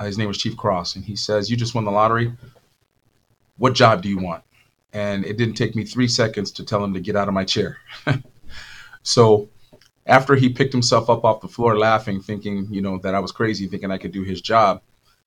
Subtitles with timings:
[0.00, 2.32] Uh, his name was Chief Cross, and he says, "You just won the lottery.
[3.58, 4.42] What job do you want?"
[4.94, 7.44] And it didn't take me three seconds to tell him to get out of my
[7.44, 7.76] chair.
[9.02, 9.50] so
[10.06, 13.30] after he picked himself up off the floor laughing, thinking, you know, that I was
[13.30, 14.80] crazy, thinking I could do his job,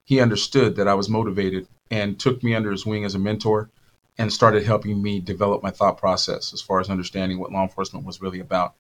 [0.06, 3.70] he understood that I was motivated and took me under his wing as a mentor
[4.18, 8.06] and started helping me develop my thought process as far as understanding what law enforcement
[8.06, 8.74] was really about.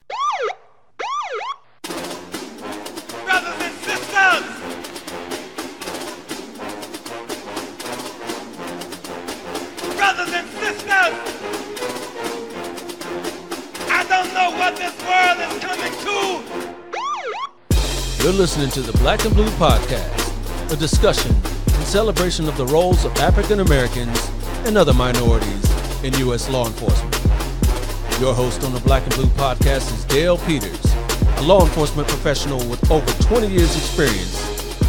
[18.43, 23.15] Listening to the Black and Blue Podcast, a discussion and celebration of the roles of
[23.19, 24.29] African Americans
[24.65, 26.49] and other minorities in U.S.
[26.49, 27.13] law enforcement.
[28.19, 30.93] Your host on the Black and Blue Podcast is Dale Peters,
[31.37, 34.37] a law enforcement professional with over 20 years' experience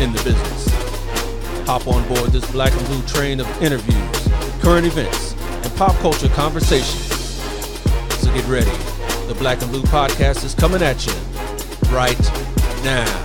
[0.00, 0.68] in the business.
[1.68, 4.28] Hop on board this Black and Blue train of interviews,
[4.64, 7.07] current events, and pop culture conversations.
[8.18, 8.76] So get ready.
[9.29, 11.12] The Black and Blue Podcast is coming at you
[11.95, 12.18] right
[12.82, 13.23] now.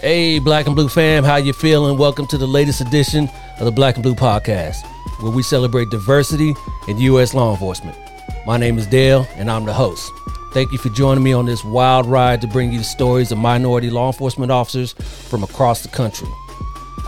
[0.00, 1.98] Hey, Black and Blue fam, how you feeling?
[1.98, 4.86] Welcome to the latest edition of the Black and Blue Podcast,
[5.20, 6.54] where we celebrate diversity
[6.88, 7.34] in U.S.
[7.34, 7.98] law enforcement.
[8.46, 10.10] My name is Dale, and I'm the host.
[10.54, 13.36] Thank you for joining me on this wild ride to bring you the stories of
[13.36, 14.94] minority law enforcement officers
[15.28, 16.28] from across the country.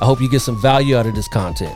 [0.03, 1.75] I hope you get some value out of this content.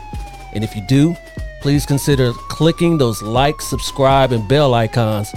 [0.53, 1.15] And if you do,
[1.63, 5.33] please consider clicking those like, subscribe, and bell icons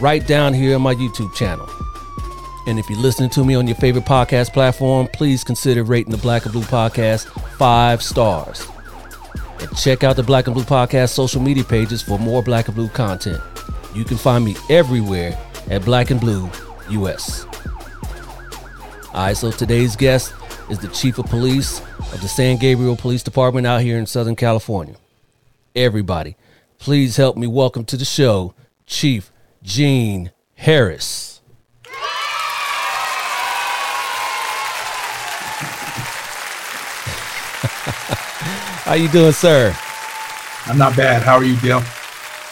[0.00, 1.68] right down here on my YouTube channel.
[2.68, 6.18] And if you're listening to me on your favorite podcast platform, please consider rating the
[6.18, 7.24] Black and Blue Podcast
[7.56, 8.62] five stars.
[9.60, 12.74] And check out the Black and Blue Podcast social media pages for more Black and
[12.74, 13.40] Blue content.
[13.94, 15.34] You can find me everywhere
[15.70, 16.50] at Black and Blue
[16.90, 17.46] US.
[19.14, 20.34] All right, so today's guest
[20.68, 21.80] is the Chief of Police
[22.12, 24.96] of the San Gabriel Police Department out here in Southern California.
[25.74, 26.36] Everybody,
[26.78, 28.52] please help me welcome to the show
[28.84, 29.32] Chief
[29.62, 31.27] Gene Harris.
[38.88, 39.76] How you doing, sir?
[40.64, 41.20] I'm not bad.
[41.20, 41.82] How are you, Dale?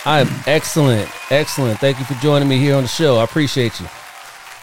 [0.04, 1.78] I am excellent, excellent.
[1.78, 3.16] Thank you for joining me here on the show.
[3.16, 3.86] I appreciate you.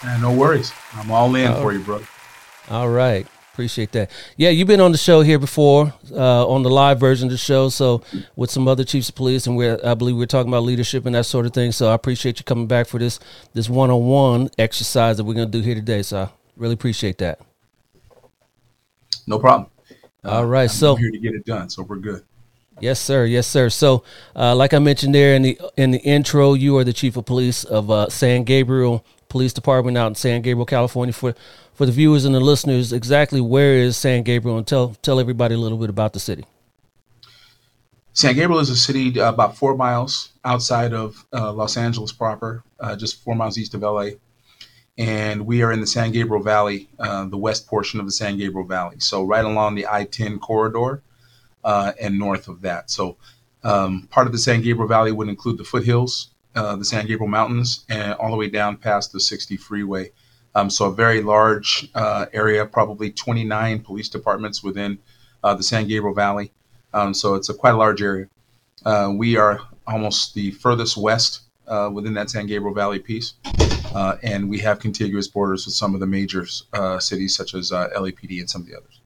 [0.03, 0.71] Man, no worries.
[0.93, 2.05] I'm all in for you, brother.
[2.69, 3.25] All right.
[3.53, 4.11] Appreciate that.
[4.37, 7.37] Yeah, you've been on the show here before, uh, on the live version of the
[7.39, 7.69] show.
[7.69, 8.03] So
[8.35, 11.15] with some other chiefs of police, and we're I believe we're talking about leadership and
[11.15, 11.71] that sort of thing.
[11.71, 13.19] So I appreciate you coming back for this
[13.53, 16.03] this one on one exercise that we're gonna do here today.
[16.03, 17.39] So I really appreciate that.
[19.25, 19.71] No problem.
[20.25, 22.23] All right, I'm so here to get it done, so we're good.
[22.79, 23.25] Yes, sir.
[23.25, 23.69] Yes, sir.
[23.69, 24.03] So,
[24.35, 27.25] uh, like I mentioned there in the in the intro, you are the chief of
[27.25, 31.13] police of uh, San Gabriel Police Department out in San Gabriel, California.
[31.13, 31.35] For
[31.73, 35.55] for the viewers and the listeners, exactly where is San Gabriel, and tell tell everybody
[35.55, 36.45] a little bit about the city.
[38.13, 42.63] San Gabriel is a city uh, about four miles outside of uh, Los Angeles proper,
[42.79, 44.11] uh, just four miles east of LA
[44.97, 48.37] and we are in the San Gabriel Valley, uh, the west portion of the San
[48.37, 48.97] Gabriel Valley.
[48.99, 51.01] So right along the I-10 corridor
[51.63, 52.91] uh, and north of that.
[52.91, 53.17] So
[53.63, 57.29] um, part of the San Gabriel Valley would include the foothills, uh, the San Gabriel
[57.29, 60.11] Mountains, and all the way down past the 60 freeway.
[60.55, 64.99] Um, so a very large uh, area, probably 29 police departments within
[65.43, 66.51] uh, the San Gabriel Valley.
[66.93, 68.27] Um, so it's a quite a large area.
[68.85, 71.41] Uh, we are almost the furthest west
[71.91, 73.33] within that San Gabriel Valley piece.
[73.93, 77.71] Uh, and we have contiguous borders with some of the major uh, cities, such as
[77.71, 78.99] uh, LAPD and some of the others.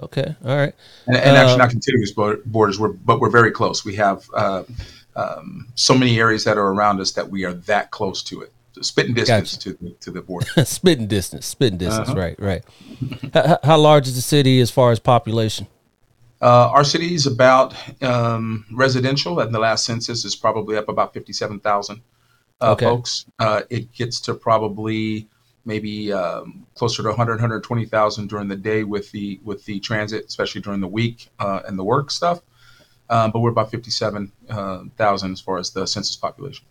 [0.00, 0.74] Okay, all right.
[1.06, 3.84] And, and actually, not contiguous borders, we're, but we're very close.
[3.84, 4.28] We have
[5.16, 8.52] um, so many areas that are around us that we are that close to it.
[8.72, 9.76] So spitting distance gotcha.
[9.76, 10.46] to the to the border.
[10.64, 12.10] spitting distance, spitting distance.
[12.10, 12.20] Uh-huh.
[12.20, 12.64] Right, right.
[13.32, 15.66] how, how, large is the city as far as population?
[16.42, 21.14] Uh, our city is about um, residential, and the last census is probably up about
[21.14, 22.02] fifty-seven thousand
[22.60, 22.86] uh, okay.
[22.86, 23.26] folks.
[23.38, 25.28] Uh, it gets to probably
[25.64, 30.60] maybe um, closer to 100, 120,000 during the day with the with the transit, especially
[30.60, 32.40] during the week uh, and the work stuff.
[33.08, 36.66] Um, but we're about 57,000 uh, as far as the census population.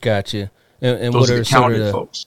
[0.00, 0.50] Gotcha.
[0.80, 2.26] And, and Those what are, are the counted sort of folks.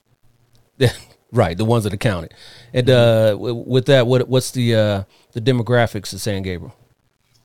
[1.32, 2.34] right, the ones that are counted.
[2.74, 6.76] And uh, with that, what what's the uh, the demographics of San Gabriel?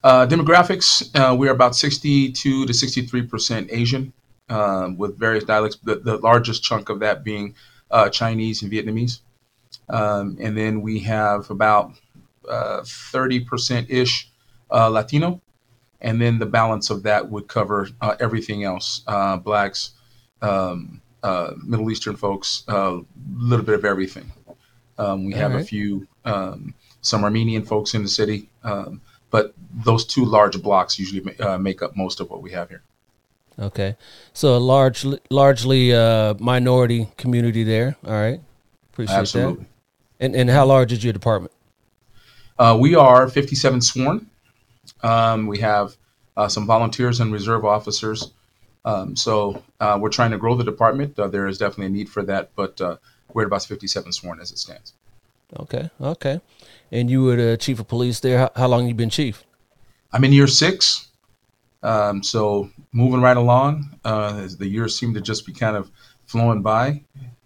[0.05, 4.13] Uh, demographics, uh, we're about 62 to 63 percent Asian
[4.49, 7.55] um, with various dialects, the, the largest chunk of that being
[7.91, 9.21] uh, Chinese and Vietnamese.
[9.89, 11.93] Um, and then we have about
[12.49, 14.31] uh, 30% ish
[14.71, 15.41] uh, Latino.
[16.01, 19.93] And then the balance of that would cover uh, everything else uh, blacks,
[20.43, 23.01] um, uh, Middle Eastern folks, a
[23.37, 24.31] little bit of everything.
[24.97, 25.63] Um, we All have right.
[25.63, 28.49] a few um, some Armenian folks in the city.
[28.63, 32.69] Um, but those two large blocks usually uh, make up most of what we have
[32.69, 32.83] here.
[33.59, 33.97] Okay,
[34.33, 37.97] so a large, largely uh, minority community there.
[38.07, 38.41] All right,
[38.93, 39.65] appreciate Absolutely.
[39.65, 40.25] that.
[40.25, 41.53] And and how large is your department?
[42.59, 44.27] Uh, we are 57 sworn.
[45.03, 45.97] Um, we have
[46.37, 48.33] uh, some volunteers and reserve officers.
[48.85, 51.19] Um, so uh, we're trying to grow the department.
[51.19, 52.97] Uh, there is definitely a need for that, but uh,
[53.33, 54.95] we're at about 57 sworn as it stands.
[55.59, 56.41] Okay, okay.
[56.91, 58.39] And you were the chief of police there.
[58.39, 59.45] How, how long you been chief?
[60.13, 61.08] I'm in year six,
[61.83, 63.99] um, so moving right along.
[64.05, 65.91] Uh, as the years seem to just be kind of
[66.27, 67.03] flowing by,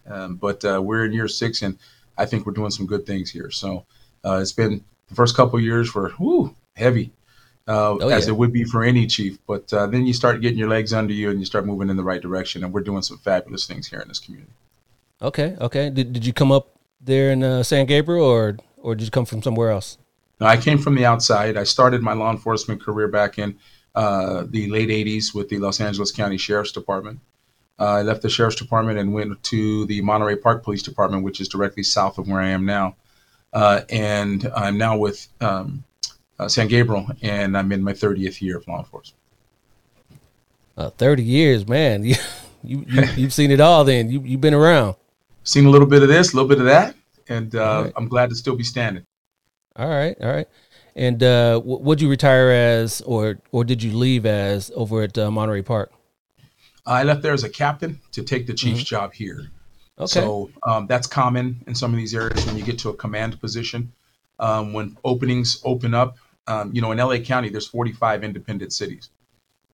[0.06, 1.79] um, but uh, we're in year six, and
[2.17, 3.50] I think we're doing some good things here.
[3.50, 3.87] So
[4.25, 7.12] uh, it's been the first couple years were whoo, heavy,
[7.69, 9.38] uh, Oh, as it would be for any chief.
[9.46, 11.96] But uh, then you start getting your legs under you, and you start moving in
[11.96, 12.64] the right direction.
[12.64, 14.52] And we're doing some fabulous things here in this community.
[15.20, 15.90] Okay, okay.
[15.90, 19.25] Did did you come up there in uh, San Gabriel, or or did you come
[19.25, 19.99] from somewhere else?
[20.40, 21.56] Now, I came from the outside.
[21.56, 23.56] I started my law enforcement career back in
[23.94, 27.20] uh, the late 80s with the Los Angeles County Sheriff's Department.
[27.78, 31.40] Uh, I left the Sheriff's Department and went to the Monterey Park Police Department, which
[31.40, 32.96] is directly south of where I am now.
[33.52, 35.84] Uh, and I'm now with um,
[36.38, 39.18] uh, San Gabriel, and I'm in my 30th year of law enforcement.
[40.76, 42.04] Uh, Thirty years, man.
[42.64, 43.84] You you, you you've seen it all.
[43.84, 44.94] Then you you've been around.
[45.42, 46.94] Seen a little bit of this, a little bit of that,
[47.28, 47.92] and uh, right.
[47.96, 49.04] I'm glad to still be standing.
[49.74, 50.46] All right, all right.
[50.94, 55.30] And uh, what'd you retire as, or or did you leave as over at uh,
[55.30, 55.92] Monterey Park?
[56.84, 59.50] I left there as a captain to take the chief's job here.
[59.98, 60.06] Okay.
[60.06, 63.40] So um, that's common in some of these areas when you get to a command
[63.40, 63.92] position.
[64.38, 66.16] Um, when openings open up,
[66.48, 69.10] um, you know, in LA County, there's 45 independent cities,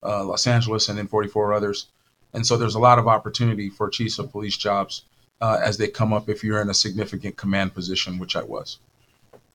[0.02, 1.86] uh, Los Angeles, and then 44 others.
[2.34, 5.04] And so there's a lot of opportunity for chiefs of police jobs
[5.40, 8.78] uh, as they come up if you're in a significant command position, which I was.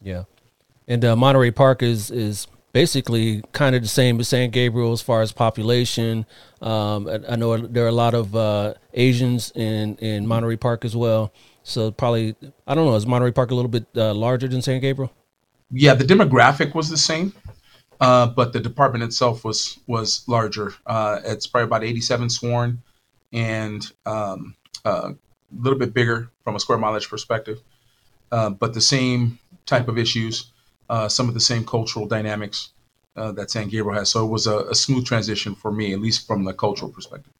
[0.01, 0.23] Yeah,
[0.87, 5.01] and uh, Monterey Park is is basically kind of the same as San Gabriel as
[5.01, 6.25] far as population.
[6.61, 10.85] Um, I, I know there are a lot of uh, Asians in in Monterey Park
[10.85, 11.33] as well.
[11.63, 12.35] So probably
[12.67, 12.95] I don't know.
[12.95, 15.11] Is Monterey Park a little bit uh, larger than San Gabriel?
[15.71, 17.33] Yeah, the demographic was the same,
[17.99, 20.73] uh, but the department itself was was larger.
[20.85, 22.81] Uh, it's probably about 87 sworn,
[23.31, 25.15] and um, uh, a
[25.61, 27.61] little bit bigger from a square mileage perspective,
[28.31, 30.51] uh, but the same type of issues,
[30.93, 32.69] uh, some of the same cultural dynamics
[33.15, 34.09] uh, that San Gabriel has.
[34.09, 37.33] So it was a, a smooth transition for me, at least from the cultural perspective.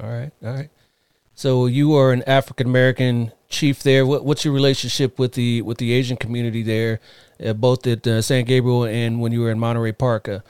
[0.00, 0.70] All right, all right.
[1.34, 4.06] So you are an African American chief there.
[4.06, 7.00] What, what's your relationship with the with the Asian community there,
[7.44, 10.28] uh, both at uh, San Gabriel and when you were in Monterey Park?
[10.28, 10.40] Uh,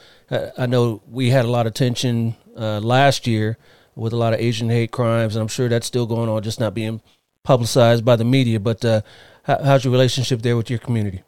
[0.57, 3.57] I know we had a lot of tension uh, last year
[3.95, 6.59] with a lot of Asian hate crimes, and I'm sure that's still going on, just
[6.59, 7.01] not being
[7.43, 8.59] publicized by the media.
[8.59, 9.01] But uh,
[9.43, 11.23] how, how's your relationship there with your community?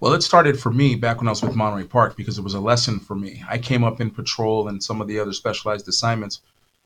[0.00, 2.54] Well, it started for me back when I was with Monterey Park because it was
[2.54, 3.42] a lesson for me.
[3.48, 6.40] I came up in patrol and some of the other specialized assignments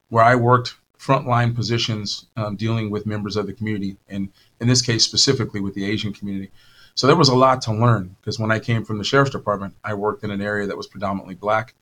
[0.09, 4.31] where I worked frontline positions um, dealing with members of the community, and
[4.61, 6.50] in this case, specifically with the Asian community.
[6.94, 9.75] So there was a lot to learn because when I came from the sheriff's department,
[9.85, 11.75] I worked in an area that was predominantly black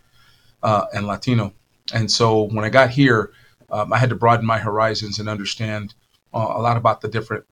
[0.64, 1.52] uh, and Latino.
[1.94, 3.30] And so when I got here,
[3.70, 5.94] um, I had to broaden my horizons and understand
[6.34, 7.44] uh, a lot about the different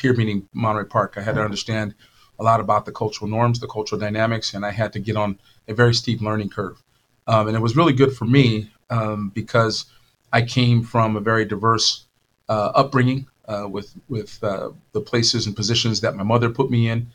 [0.00, 1.14] here, meaning Monterey Park.
[1.18, 1.94] I had to understand
[2.38, 5.38] a lot about the cultural norms, the cultural dynamics, and I had to get on
[5.66, 6.82] a very steep learning curve.
[7.26, 9.86] Um, and it was really good for me um, because
[10.32, 12.06] I came from a very diverse
[12.48, 16.88] uh, upbringing uh, with with uh, the places and positions that my mother put me
[16.88, 17.08] in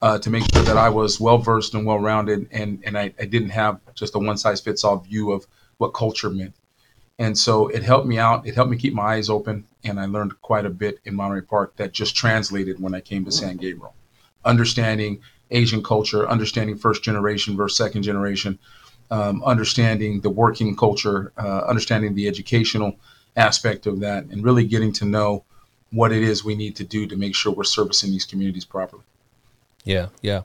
[0.00, 3.12] uh, to make sure that I was well versed and well rounded, and and I,
[3.18, 5.46] I didn't have just a one size fits all view of
[5.78, 6.54] what culture meant.
[7.18, 8.46] And so it helped me out.
[8.46, 11.40] It helped me keep my eyes open, and I learned quite a bit in Monterey
[11.40, 13.94] Park that just translated when I came to San Gabriel.
[14.44, 18.58] Understanding Asian culture, understanding first generation versus second generation,
[19.10, 22.96] um, understanding the working culture, uh, understanding the educational
[23.36, 25.44] aspect of that, and really getting to know
[25.90, 29.02] what it is we need to do to make sure we're servicing these communities properly.
[29.84, 30.42] Yeah, yeah,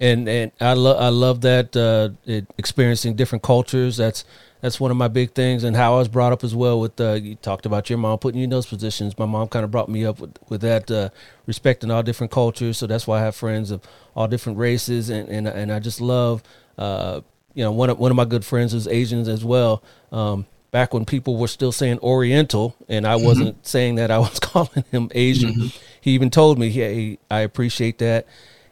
[0.00, 3.96] and and I love I love that uh, it, experiencing different cultures.
[3.96, 4.24] That's
[4.62, 6.80] that's one of my big things, and how I was brought up as well.
[6.80, 9.18] With uh, you talked about your mom putting you in those positions.
[9.18, 11.10] My mom kind of brought me up with with that uh,
[11.46, 12.78] respecting all different cultures.
[12.78, 13.82] So that's why I have friends of
[14.14, 16.44] all different races, and and and I just love.
[16.78, 17.22] Uh,
[17.54, 19.82] you know, one of one of my good friends is Asians as well.
[20.12, 24.38] Um, back when people were still saying Oriental, and I wasn't saying that, I was
[24.40, 25.72] calling him Asian.
[26.00, 28.26] He even told me, "Hey, I appreciate that."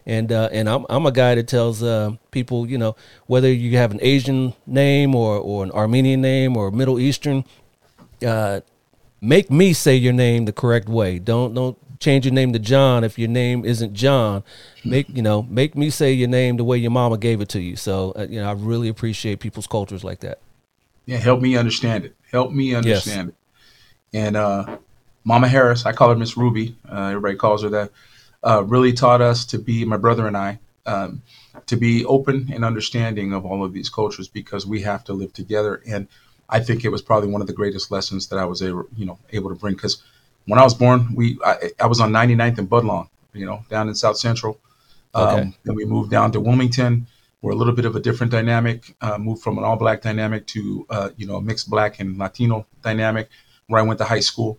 [0.07, 3.77] And uh, and I'm I'm a guy that tells uh, people, you know, whether you
[3.77, 7.45] have an Asian name or or an Armenian name or Middle Eastern,
[8.27, 8.61] uh,
[9.21, 11.19] make me say your name the correct way.
[11.19, 14.43] Don't don't change your name to John if your name isn't John.
[14.85, 17.61] Make you know, make me say your name the way your mama gave it to
[17.61, 17.77] you.
[17.77, 20.39] So uh, you know, I really appreciate people's cultures like that.
[21.07, 22.15] Yeah, help me understand it.
[22.31, 23.37] Help me understand yes.
[24.13, 24.19] it.
[24.27, 24.79] And uh,
[25.25, 26.77] Mama Harris, I call her Miss Ruby.
[26.91, 27.91] Uh, everybody calls her that.
[28.43, 31.23] Uh, really taught us to be my brother and I um,
[31.67, 35.33] to be open and understanding of all of these cultures because we have to live
[35.33, 35.83] together.
[35.87, 36.09] And
[36.49, 39.07] I think it was probably one of the greatest lessons that I was able, you
[39.07, 39.75] know, able to bring.
[39.75, 40.03] Because
[40.47, 43.89] when I was born, we I, I, was on 99th and Budlong, you know, down
[43.89, 44.59] in South Central.
[45.15, 45.53] Um, okay.
[45.65, 47.07] Then we moved down to Wilmington.
[47.43, 48.95] We're a little bit of a different dynamic.
[49.01, 52.67] Uh, moved from an all-black dynamic to uh, you know a mixed black and Latino
[52.83, 53.29] dynamic,
[53.69, 54.59] where I went to high school.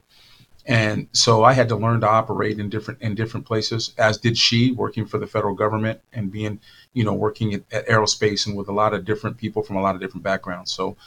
[0.65, 4.37] And so I had to learn to operate in different in different places, as did
[4.37, 6.59] she, working for the federal government and being,
[6.93, 9.81] you know, working at, at aerospace and with a lot of different people from a
[9.81, 10.71] lot of different backgrounds.
[10.71, 10.97] So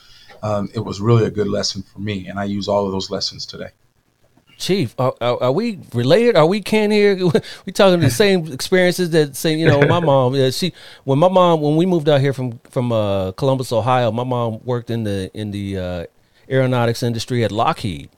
[0.42, 3.11] um, it was really a good lesson for me, and I use all of those
[3.11, 3.70] lessons today.
[4.56, 6.37] Chief, are, are, are, we related?
[6.37, 7.16] Are we can here?
[7.66, 9.58] we talking the same experiences that same.
[9.58, 10.34] You know, my mom.
[10.34, 10.73] Yeah, she
[11.04, 14.11] when my mom when we moved out here from from uh, Columbus, Ohio.
[14.11, 16.06] My mom worked in the in the uh,
[16.49, 18.11] aeronautics industry at Lockheed.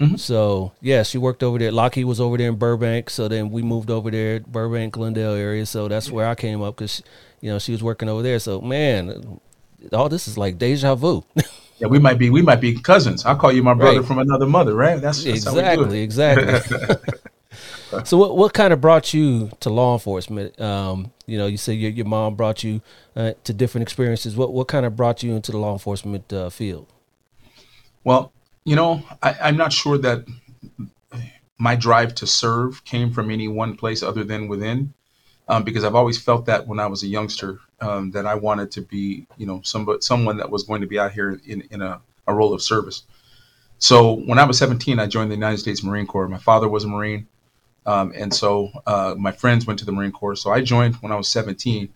[0.00, 0.16] Mm-hmm.
[0.16, 1.72] So yeah, she worked over there.
[1.72, 3.10] Lockheed was over there in Burbank.
[3.10, 5.66] So then we moved over there, Burbank, Glendale area.
[5.66, 7.02] So that's where I came up because
[7.40, 8.38] you know she was working over there.
[8.38, 9.40] So man,
[9.92, 11.24] all this is like deja vu.
[11.80, 13.24] Yeah, we might be we might be cousins.
[13.24, 14.06] I'll call you my brother right.
[14.06, 15.00] from another mother, right?
[15.00, 16.58] That's, that's exactly exactly.
[18.04, 20.60] so what what kind of brought you to law enforcement?
[20.60, 22.82] Um, you know, you say your your mom brought you
[23.14, 24.36] uh, to different experiences.
[24.36, 26.92] What what kind of brought you into the law enforcement uh, field?
[28.02, 28.32] Well,
[28.68, 30.26] you know, I, I'm not sure that
[31.58, 34.92] my drive to serve came from any one place other than within
[35.48, 38.70] um, because I've always felt that when I was a youngster um, that I wanted
[38.72, 41.80] to be, you know, somebody, someone that was going to be out here in, in
[41.80, 43.04] a, a role of service.
[43.78, 46.28] So when I was 17, I joined the United States Marine Corps.
[46.28, 47.26] My father was a Marine,
[47.86, 50.36] um, and so uh, my friends went to the Marine Corps.
[50.36, 51.88] So I joined when I was 17,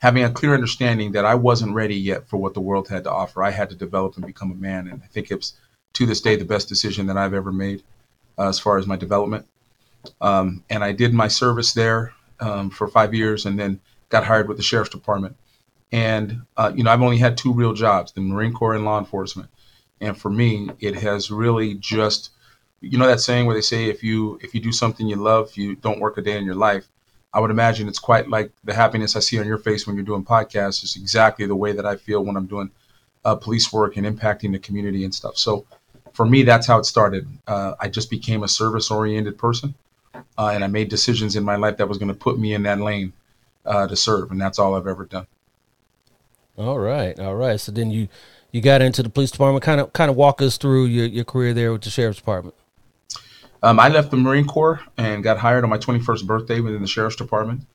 [0.00, 3.12] having a clear understanding that I wasn't ready yet for what the world had to
[3.12, 3.42] offer.
[3.42, 5.54] I had to develop and become a man, and I think it's
[5.94, 7.82] to this day the best decision that I've ever made
[8.38, 9.46] uh, as far as my development.
[10.20, 14.48] Um, and I did my service there um, for five years and then got hired
[14.48, 15.36] with the sheriff's department.
[15.92, 18.98] And, uh, you know, I've only had two real jobs the Marine Corps and law
[18.98, 19.50] enforcement.
[20.00, 22.30] And for me, it has really just,
[22.80, 25.54] you know, that saying where they say if you if you do something you love,
[25.56, 26.86] you don't work a day in your life.
[27.32, 30.04] I would imagine it's quite like the happiness I see on your face when you're
[30.04, 32.70] doing podcasts is exactly the way that I feel when I'm doing
[33.24, 35.36] uh, police work and impacting the community and stuff.
[35.36, 35.66] So
[36.12, 37.26] for me, that's how it started.
[37.46, 39.74] Uh, I just became a service oriented person
[40.14, 42.62] uh, and I made decisions in my life that was going to put me in
[42.64, 43.12] that lane
[43.64, 45.26] uh, to serve, and that's all I've ever done.
[46.56, 47.58] All right, all right.
[47.58, 48.08] So then you
[48.52, 49.62] you got into the police department.
[49.62, 52.54] Kind of kind of walk us through your, your career there with the sheriff's department.
[53.62, 56.88] Um, I left the Marine Corps and got hired on my 21st birthday within the
[56.88, 57.66] sheriff's department.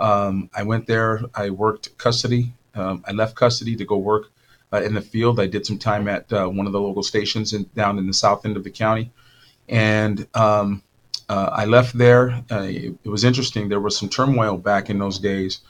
[0.00, 1.20] Um, I went there.
[1.34, 2.54] I worked custody.
[2.74, 4.30] Um, I left custody to go work
[4.74, 5.38] uh, in the field.
[5.38, 8.14] I did some time at uh, one of the local stations in, down in the
[8.14, 9.12] south end of the county,
[9.68, 10.82] and um,
[11.28, 12.42] uh, I left there.
[12.50, 13.68] Uh, it, it, was interesting.
[13.68, 15.60] There was some turmoil back in those days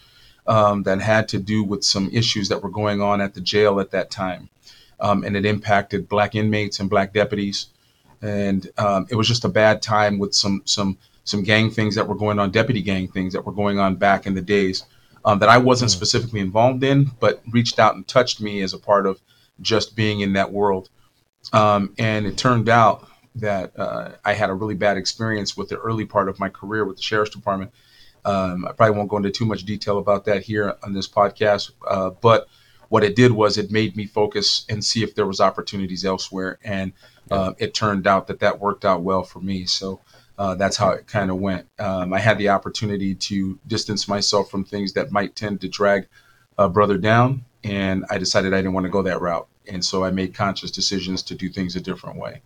[0.46, 3.78] um, that had to do with some issues that were going on at the jail
[3.78, 4.48] at that time.
[5.00, 7.66] Um, and it impacted black inmates and black deputies.
[8.22, 12.08] And um, it was just a bad time with some some some gang things that
[12.08, 14.84] were going on, deputy gang things that were going on back in the days
[15.24, 15.94] um, that I wasn't mm.
[15.94, 19.20] specifically involved in, but reached out and touched me as a part of
[19.60, 20.90] just being in that world.
[21.52, 25.78] Um, and it turned out that uh, I had a really bad experience with the
[25.78, 27.72] early part of my career with the sheriff's department.
[28.24, 31.72] Um, I probably won't go into too much detail about that here on this podcast,
[31.86, 32.46] uh, but
[32.88, 36.58] what it did was it made me focus and see if there was opportunities elsewhere,
[36.64, 36.92] and
[37.30, 39.66] uh, it turned out that that worked out well for me.
[39.66, 40.00] So
[40.38, 41.66] uh, that's how it kind of went.
[41.78, 46.08] Um, I had the opportunity to distance myself from things that might tend to drag
[46.58, 50.04] a brother down, and I decided I didn't want to go that route, and so
[50.04, 52.42] I made conscious decisions to do things a different way.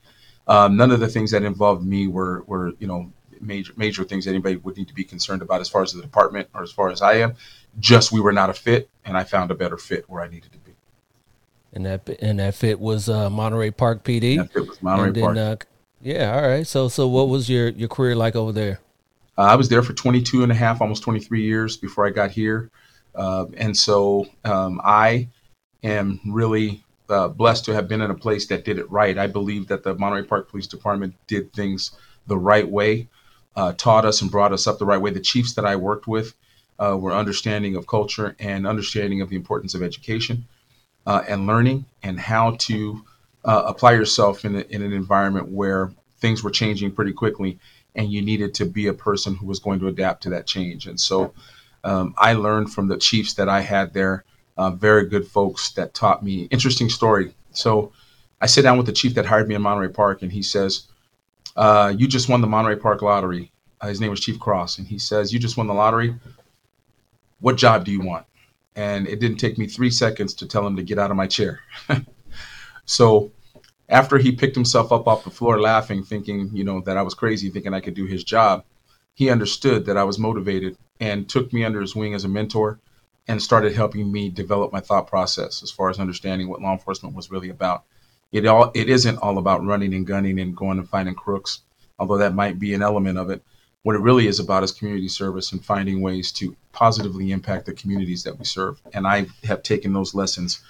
[0.47, 4.27] Um, none of the things that involved me were were you know major major things
[4.27, 6.91] anybody would need to be concerned about as far as the department or as far
[6.91, 7.35] as I am.
[7.79, 10.53] Just we were not a fit, and I found a better fit where I needed
[10.53, 10.73] to be.
[11.73, 14.39] And that and that fit was uh, Monterey Park PD.
[14.39, 15.37] That fit was Monterey then, Park.
[15.37, 16.67] Uh, yeah, all right.
[16.67, 18.81] So so what was your your career like over there?
[19.37, 22.33] Uh, I was there for 22 and a half, almost 23 years before I got
[22.33, 22.71] here.
[23.15, 25.29] Uh, and so um, I
[25.85, 29.17] am really uh, blessed to have been in a place that did it right.
[29.17, 31.93] I believe that the Monterey Park Police Department did things
[32.27, 33.09] the right way,
[33.57, 35.11] uh, taught us and brought us up the right way.
[35.11, 36.35] The chiefs that I worked with
[36.79, 40.47] uh, were understanding of culture and understanding of the importance of education
[41.07, 43.05] uh, and learning and how to
[43.45, 47.59] uh, apply yourself in, a, in an environment where things were changing pretty quickly
[47.95, 50.87] and you needed to be a person who was going to adapt to that change.
[50.87, 51.35] And so
[51.85, 54.25] um, I learned from the chiefs that I had there,
[54.57, 56.45] uh, very good folks that taught me.
[56.51, 57.35] Interesting story.
[57.53, 57.93] So
[58.41, 60.87] I sit down with the chief that hired me in Monterey Park, and he says,
[61.57, 64.87] uh, "You just won the Monterey Park lottery." Uh, his name was Chief Cross, and
[64.87, 66.15] he says, "You just won the lottery.
[67.41, 68.27] What job do you want?"
[68.77, 71.27] And it didn't take me three seconds to tell him to get out of my
[71.27, 71.61] chair.
[72.89, 73.31] so
[73.91, 77.13] after he picked himself up off the floor laughing, thinking, you know, that I was
[77.13, 78.65] crazy, thinking I could do his job,
[79.15, 82.81] he understood that I was motivated and took me under his wing as a mentor
[83.29, 87.15] and started helping me develop my thought process as far as understanding what law enforcement
[87.15, 87.85] was really about.
[88.33, 91.61] It all it isn't all about running and gunning and going and finding crooks,
[91.99, 93.43] although that might be an element of it.
[93.83, 97.75] What it really is about is community service and finding ways to positively impact the
[97.75, 98.81] communities that we serve.
[98.95, 100.61] And I have taken those lessons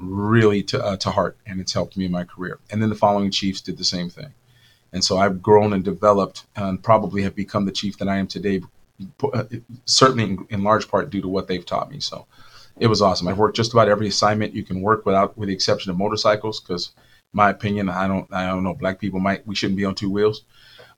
[0.00, 2.58] really to, uh, to heart, and it's helped me in my career.
[2.70, 4.32] And then the following chiefs did the same thing.
[4.92, 8.26] And so I've grown and developed and probably have become the chief that I am
[8.26, 8.60] today,
[9.32, 9.44] uh,
[9.84, 12.00] certainly in, in large part due to what they've taught me.
[12.00, 12.26] So
[12.78, 13.28] it was awesome.
[13.28, 16.60] I've worked just about every assignment you can work without, with the exception of motorcycles,
[16.60, 16.90] because
[17.32, 20.10] my opinion, I don't, I don't know, black people might, we shouldn't be on two
[20.10, 20.44] wheels,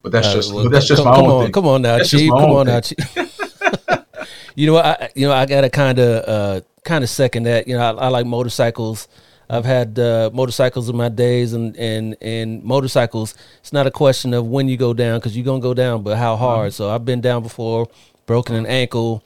[0.01, 1.53] but that's uh, just, well, that's just come, my come own on, thing.
[1.53, 2.31] Come on now, that's chief.
[2.31, 2.75] Come on thing.
[2.75, 4.29] now, chief.
[4.55, 7.67] you know, I, you know, I got to kind of, uh, kind of second that.
[7.67, 9.09] You know, I, I like motorcycles.
[9.49, 13.35] I've had uh, motorcycles in my days, and, and and motorcycles.
[13.61, 16.17] It's not a question of when you go down because you're gonna go down, but
[16.17, 16.71] how hard.
[16.71, 16.83] Mm-hmm.
[16.83, 17.89] So I've been down before,
[18.27, 19.23] broken an ankle,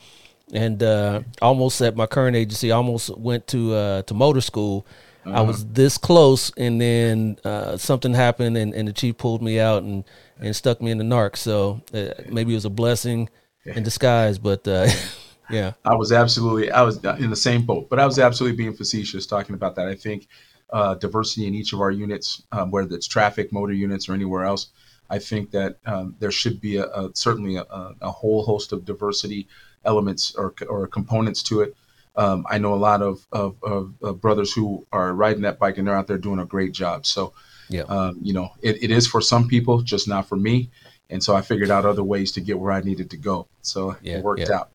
[0.52, 4.86] and uh, almost at my current agency, almost went to uh, to motor school.
[5.24, 5.38] Uh-huh.
[5.38, 9.58] I was this close, and then uh, something happened, and, and the chief pulled me
[9.58, 10.04] out and,
[10.38, 11.36] and stuck me in the narc.
[11.36, 13.28] So uh, maybe it was a blessing
[13.64, 14.88] in disguise, but uh,
[15.50, 18.74] Yeah, I was absolutely I was in the same boat, but I was absolutely being
[18.74, 19.86] facetious talking about that.
[19.86, 20.26] I think
[20.70, 24.44] uh, diversity in each of our units, um, whether it's traffic, motor units, or anywhere
[24.44, 24.68] else,
[25.08, 27.64] I think that um, there should be a, a certainly a,
[28.00, 29.46] a, whole host of diversity
[29.84, 31.76] elements or, or components to it.
[32.16, 35.86] Um, I know a lot of, of, of, brothers who are riding that bike and
[35.86, 37.04] they're out there doing a great job.
[37.04, 37.34] So,
[37.68, 40.70] yeah, um, you know, it, it is for some people, just not for me.
[41.10, 43.46] And so I figured out other ways to get where I needed to go.
[43.60, 44.56] So yeah, it worked yeah.
[44.56, 44.70] out.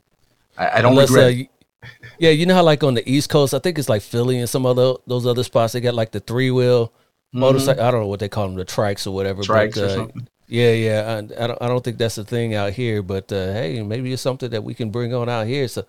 [0.58, 1.48] I, I don't Unless, regret.
[1.84, 1.88] Uh,
[2.20, 4.50] yeah, you know how like on the East Coast, I think it's like Philly and
[4.50, 5.74] some other those other spots.
[5.74, 7.40] They got like the three wheel mm-hmm.
[7.40, 7.84] motorcycle.
[7.84, 9.42] I don't know what they call them, the trikes or whatever.
[9.42, 10.28] Trikes but, uh, something.
[10.48, 11.02] Yeah, yeah.
[11.08, 11.62] I, I, don't.
[11.62, 13.02] I don't think that's a thing out here.
[13.02, 15.68] But uh, hey, maybe it's something that we can bring on out here.
[15.68, 15.86] So,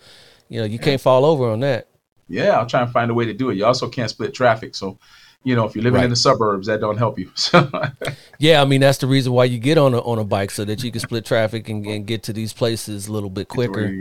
[0.49, 1.89] you know, you can't fall over on that.
[2.29, 3.57] Yeah, I'll try and find a way to do it.
[3.57, 4.99] You also can't split traffic, so
[5.45, 6.05] you know, if you're living right.
[6.05, 7.31] in the suburbs, that don't help you.
[8.39, 10.65] yeah, I mean that's the reason why you get on a on a bike so
[10.65, 13.93] that you can split traffic and, and get to these places a little bit quicker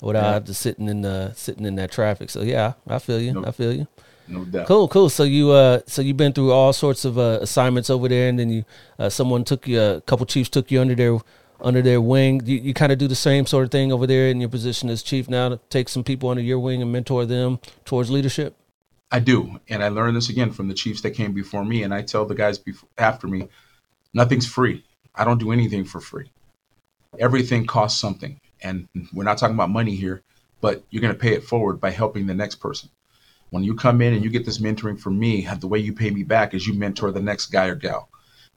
[0.00, 0.52] without yeah.
[0.52, 2.30] sitting in the sitting in that traffic.
[2.30, 3.32] So yeah, I feel you.
[3.32, 3.88] No, I feel you.
[4.28, 4.66] No doubt.
[4.66, 5.08] Cool, cool.
[5.10, 8.38] So you uh so you've been through all sorts of uh, assignments over there, and
[8.38, 8.64] then you
[8.98, 11.18] uh, someone took you a couple chiefs took you under their
[11.60, 12.40] under their wing.
[12.44, 14.88] You, you kind of do the same sort of thing over there in your position
[14.90, 18.54] as chief now to take some people under your wing and mentor them towards leadership.
[19.14, 21.94] I do, and I learned this again from the chiefs that came before me, and
[21.94, 23.48] I tell the guys before, after me,
[24.12, 24.84] nothing's free.
[25.14, 26.32] I don't do anything for free.
[27.20, 30.24] Everything costs something, and we're not talking about money here,
[30.60, 32.90] but you're going to pay it forward by helping the next person.
[33.50, 36.10] When you come in and you get this mentoring from me, the way you pay
[36.10, 38.08] me back is you mentor the next guy or gal.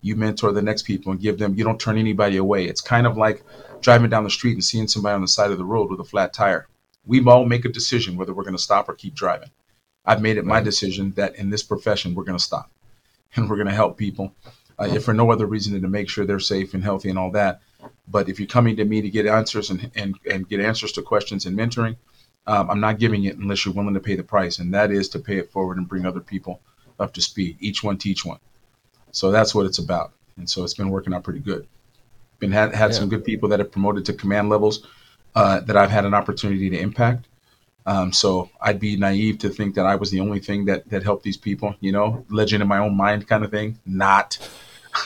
[0.02, 1.54] You mentor the next people and give them.
[1.54, 2.66] You don't turn anybody away.
[2.66, 3.44] It's kind of like
[3.82, 6.04] driving down the street and seeing somebody on the side of the road with a
[6.04, 6.68] flat tire.
[7.06, 9.52] We all make a decision whether we're going to stop or keep driving.
[10.08, 12.72] I've made it my decision that in this profession we're going to stop
[13.36, 14.34] and we're going to help people,
[14.80, 17.20] uh, if for no other reason than to make sure they're safe and healthy and
[17.20, 17.62] all that.
[18.08, 21.02] But if you're coming to me to get answers and and, and get answers to
[21.02, 21.98] questions and mentoring,
[22.48, 25.10] um, I'm not giving it unless you're willing to pay the price, and that is
[25.10, 26.62] to pay it forward and bring other people
[27.00, 27.58] up to speed.
[27.60, 28.40] Each one teach one.
[29.12, 31.68] So that's what it's about, and so it's been working out pretty good.
[32.40, 32.98] Been had had yeah.
[32.98, 34.88] some good people that have promoted to command levels
[35.36, 37.28] uh, that I've had an opportunity to impact
[37.88, 41.04] um, so I'd be naive to think that I was the only thing that that
[41.04, 41.74] helped these people.
[41.80, 43.80] You know, legend in my own mind kind of thing.
[43.86, 44.38] Not.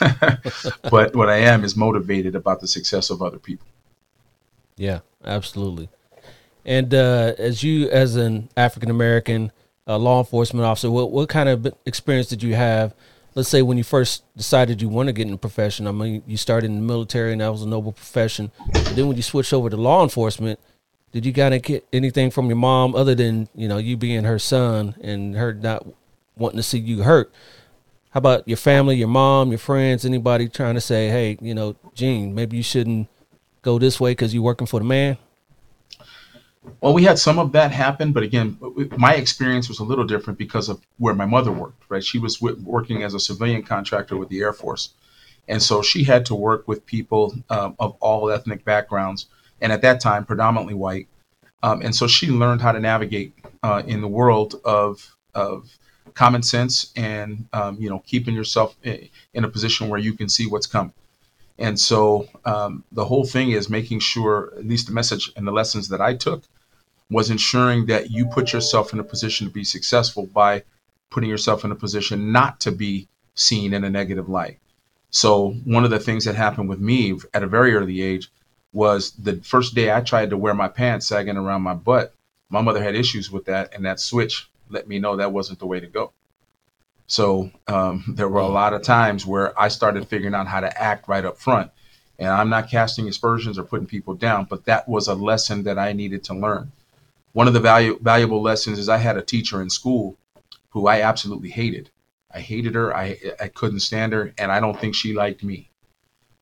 [0.90, 3.66] but what I am is motivated about the success of other people.
[4.76, 5.90] Yeah, absolutely.
[6.64, 9.52] And uh, as you, as an African American
[9.86, 12.94] uh, law enforcement officer, what what kind of experience did you have?
[13.36, 15.86] Let's say when you first decided you want to get in the profession.
[15.86, 18.50] I mean, you started in the military, and that was a noble profession.
[18.72, 20.58] But then when you switched over to law enforcement,
[21.12, 24.24] did you kind of get anything from your mom other than you know you being
[24.24, 25.86] her son and her not
[26.36, 27.32] wanting to see you hurt?
[28.10, 31.76] How about your family, your mom, your friends, anybody trying to say, hey, you know,
[31.94, 33.08] Gene, maybe you shouldn't
[33.62, 35.16] go this way because you're working for the man?
[36.80, 38.58] Well, we had some of that happen, but again,
[38.96, 41.84] my experience was a little different because of where my mother worked.
[41.88, 44.90] Right, she was working as a civilian contractor with the Air Force,
[45.48, 49.26] And so she had to work with people um, of all ethnic backgrounds,
[49.62, 51.08] and at that time, predominantly white.
[51.62, 55.70] Um, and so she learned how to navigate uh, in the world of of
[56.14, 60.46] common sense and um, you know keeping yourself in a position where you can see
[60.46, 60.92] what's coming.
[61.58, 65.52] And so um, the whole thing is making sure, at least the message and the
[65.52, 66.42] lessons that I took,
[67.08, 70.64] was ensuring that you put yourself in a position to be successful by
[71.10, 74.58] putting yourself in a position not to be seen in a negative light.
[75.10, 78.32] So one of the things that happened with me at a very early age
[78.72, 82.14] was the first day I tried to wear my pants sagging around my butt.
[82.48, 85.66] My mother had issues with that, and that switch let me know that wasn't the
[85.66, 86.12] way to go.
[87.06, 90.82] So um, there were a lot of times where I started figuring out how to
[90.82, 91.70] act right up front.
[92.18, 95.78] And I'm not casting aspersions or putting people down, but that was a lesson that
[95.78, 96.72] I needed to learn.
[97.32, 100.16] One of the value, valuable lessons is I had a teacher in school
[100.70, 101.90] who I absolutely hated.
[102.30, 102.96] I hated her.
[102.96, 104.32] I, I couldn't stand her.
[104.38, 105.68] And I don't think she liked me.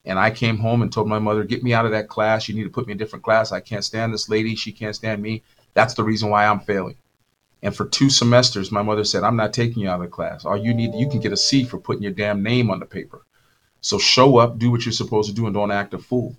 [0.05, 2.49] And I came home and told my mother, get me out of that class.
[2.49, 3.53] You need to put me in a different class.
[3.53, 4.57] I can't stand this lady.
[4.57, 5.43] She can't stand me.
[5.75, 6.97] That's the reason why I'm failing.
[7.63, 10.47] And for two semesters, my mother said, I'm not taking you out of the class.
[10.47, 12.87] All you need, you can get a C for putting your damn name on the
[12.87, 13.23] paper.
[13.83, 16.37] So show up, do what you're supposed to do, and don't act a fool.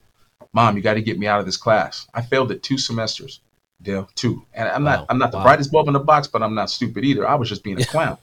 [0.54, 2.08] Mom, you got to get me out of this class.
[2.14, 3.40] I failed it two semesters,
[3.82, 4.46] Dale, two.
[4.54, 5.06] And I'm not.
[5.10, 5.44] I'm not the wow.
[5.44, 7.28] brightest bulb in the box, but I'm not stupid either.
[7.28, 8.18] I was just being a clown.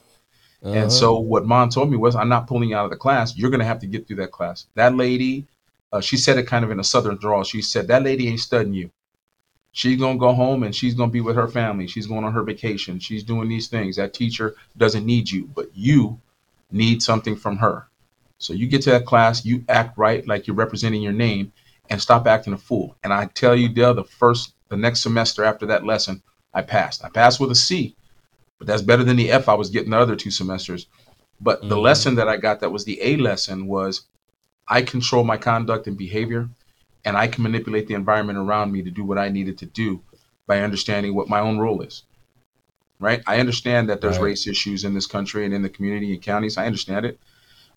[0.63, 0.75] Uh-huh.
[0.75, 3.37] And so what mom told me was, I'm not pulling you out of the class.
[3.37, 4.67] You're going to have to get through that class.
[4.75, 5.45] That lady,
[5.91, 7.43] uh, she said it kind of in a southern drawl.
[7.43, 8.91] She said, that lady ain't studying you.
[9.71, 11.85] She's gonna go home and she's gonna be with her family.
[11.87, 12.99] She's going on her vacation.
[12.99, 13.95] She's doing these things.
[13.97, 16.19] That teacher doesn't need you, but you
[16.71, 17.87] need something from her.
[18.39, 21.51] So you get to that class, you act right like you're representing your name,
[21.89, 22.95] and stop acting a fool.
[23.03, 27.05] And I tell you, Dale, the first, the next semester after that lesson, I passed.
[27.05, 27.95] I passed with a C,
[28.59, 30.85] but that's better than the F I was getting the other two semesters.
[31.41, 31.69] But mm-hmm.
[31.69, 34.05] the lesson that I got that was the A lesson was
[34.67, 36.49] I control my conduct and behavior
[37.05, 40.01] and I can manipulate the environment around me to do what I needed to do
[40.45, 42.03] by understanding what my own role is.
[42.99, 43.23] Right?
[43.25, 44.25] I understand that there's right.
[44.25, 46.57] race issues in this country and in the community and counties.
[46.57, 47.17] I understand it,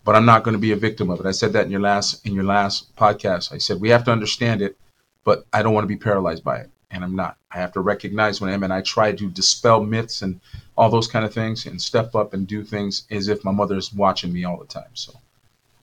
[0.03, 1.25] but I'm not going to be a victim of it.
[1.25, 3.53] I said that in your last in your last podcast.
[3.53, 4.77] I said we have to understand it,
[5.23, 7.37] but I don't want to be paralyzed by it, and I'm not.
[7.49, 10.41] I have to recognize when I am, and I try to dispel myths and
[10.77, 13.93] all those kind of things, and step up and do things as if my mother's
[13.93, 14.89] watching me all the time.
[14.93, 15.13] So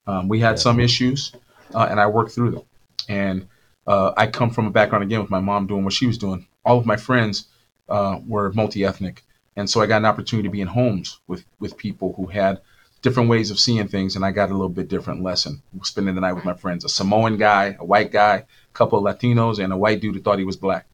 [0.06, 0.56] um, we had yeah.
[0.56, 1.32] some issues,
[1.74, 2.64] uh, and I worked through them.
[3.08, 3.48] And
[3.86, 6.46] uh, I come from a background again with my mom doing what she was doing.
[6.64, 7.48] All of my friends
[7.88, 9.22] uh, were multi ethnic.
[9.56, 12.60] And so I got an opportunity to be in homes with, with people who had
[13.02, 14.16] different ways of seeing things.
[14.16, 16.88] And I got a little bit different lesson spending the night with my friends a
[16.88, 20.38] Samoan guy, a white guy, a couple of Latinos, and a white dude who thought
[20.38, 20.86] he was black.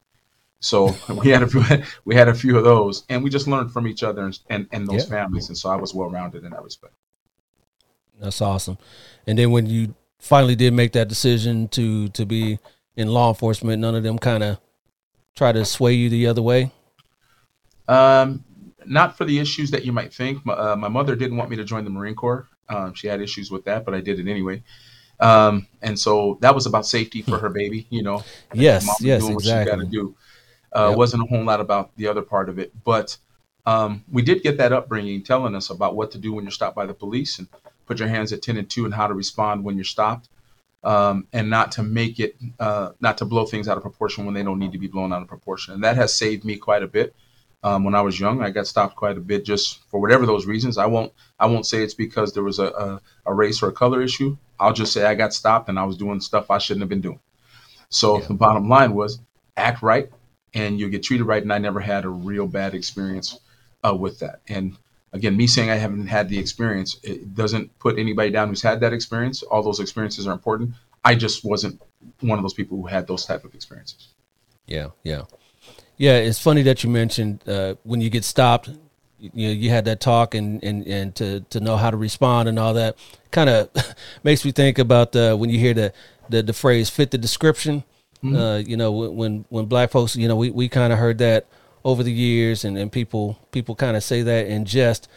[0.59, 1.63] So we had a few,
[2.05, 4.67] we had a few of those, and we just learned from each other and, and,
[4.71, 5.17] and those yeah.
[5.17, 5.49] families.
[5.49, 6.93] And so I was well rounded in that respect.
[8.19, 8.77] That's awesome.
[9.27, 12.59] And then when you finally did make that decision to to be
[12.95, 14.59] in law enforcement, none of them kind of
[15.37, 16.71] try to sway you the other way?
[17.87, 18.43] Um,
[18.85, 20.45] not for the issues that you might think.
[20.45, 22.47] My, uh, my mother didn't want me to join the Marine Corps.
[22.67, 24.63] Um, she had issues with that, but I did it anyway.
[25.19, 28.23] Um, and so that was about safety for her baby, you know.
[28.53, 29.33] Yes, yes, exactly.
[29.33, 30.15] What she got to do.
[30.73, 30.97] Uh, yep.
[30.97, 33.17] Wasn't a whole lot about the other part of it, but
[33.67, 36.75] um, we did get that upbringing telling us about what to do when you're stopped
[36.75, 37.47] by the police and
[37.85, 40.29] put your hands at 10 and 2 and how to respond when you're stopped
[40.85, 44.33] um, and not to make it uh, not to blow things out of proportion when
[44.33, 45.73] they don't need to be blown out of proportion.
[45.73, 47.13] And that has saved me quite a bit.
[47.63, 50.45] Um, when i was young i got stopped quite a bit just for whatever those
[50.45, 50.77] reasons.
[50.77, 53.73] I won't i won't say it's because there was a, a, a race or a
[53.73, 54.37] color issue.
[54.59, 57.01] I'll just say i got stopped and i was doing stuff i shouldn't have been
[57.01, 57.19] doing.
[57.89, 58.27] So yeah.
[58.27, 59.19] the bottom line was
[59.57, 60.09] act right
[60.53, 63.39] and you'll get treated right and i never had a real bad experience
[63.83, 64.77] uh, with that and
[65.13, 68.79] again, me saying I haven't had the experience, it doesn't put anybody down who's had
[68.81, 69.43] that experience.
[69.43, 70.73] All those experiences are important.
[71.03, 71.81] I just wasn't
[72.21, 74.09] one of those people who had those type of experiences.
[74.65, 75.23] Yeah, yeah,
[75.97, 76.17] yeah.
[76.17, 78.69] It's funny that you mentioned uh, when you get stopped.
[79.19, 82.49] You know, you had that talk and and and to to know how to respond
[82.49, 82.97] and all that
[83.31, 83.69] kind of
[84.23, 85.93] makes me think about uh, when you hear the
[86.29, 87.83] the, the phrase "fit the description."
[88.23, 88.35] Mm-hmm.
[88.35, 91.47] Uh, you know, when when black folks, you know, we we kind of heard that
[91.83, 95.07] over the years, and, and people people kind of say that in jest.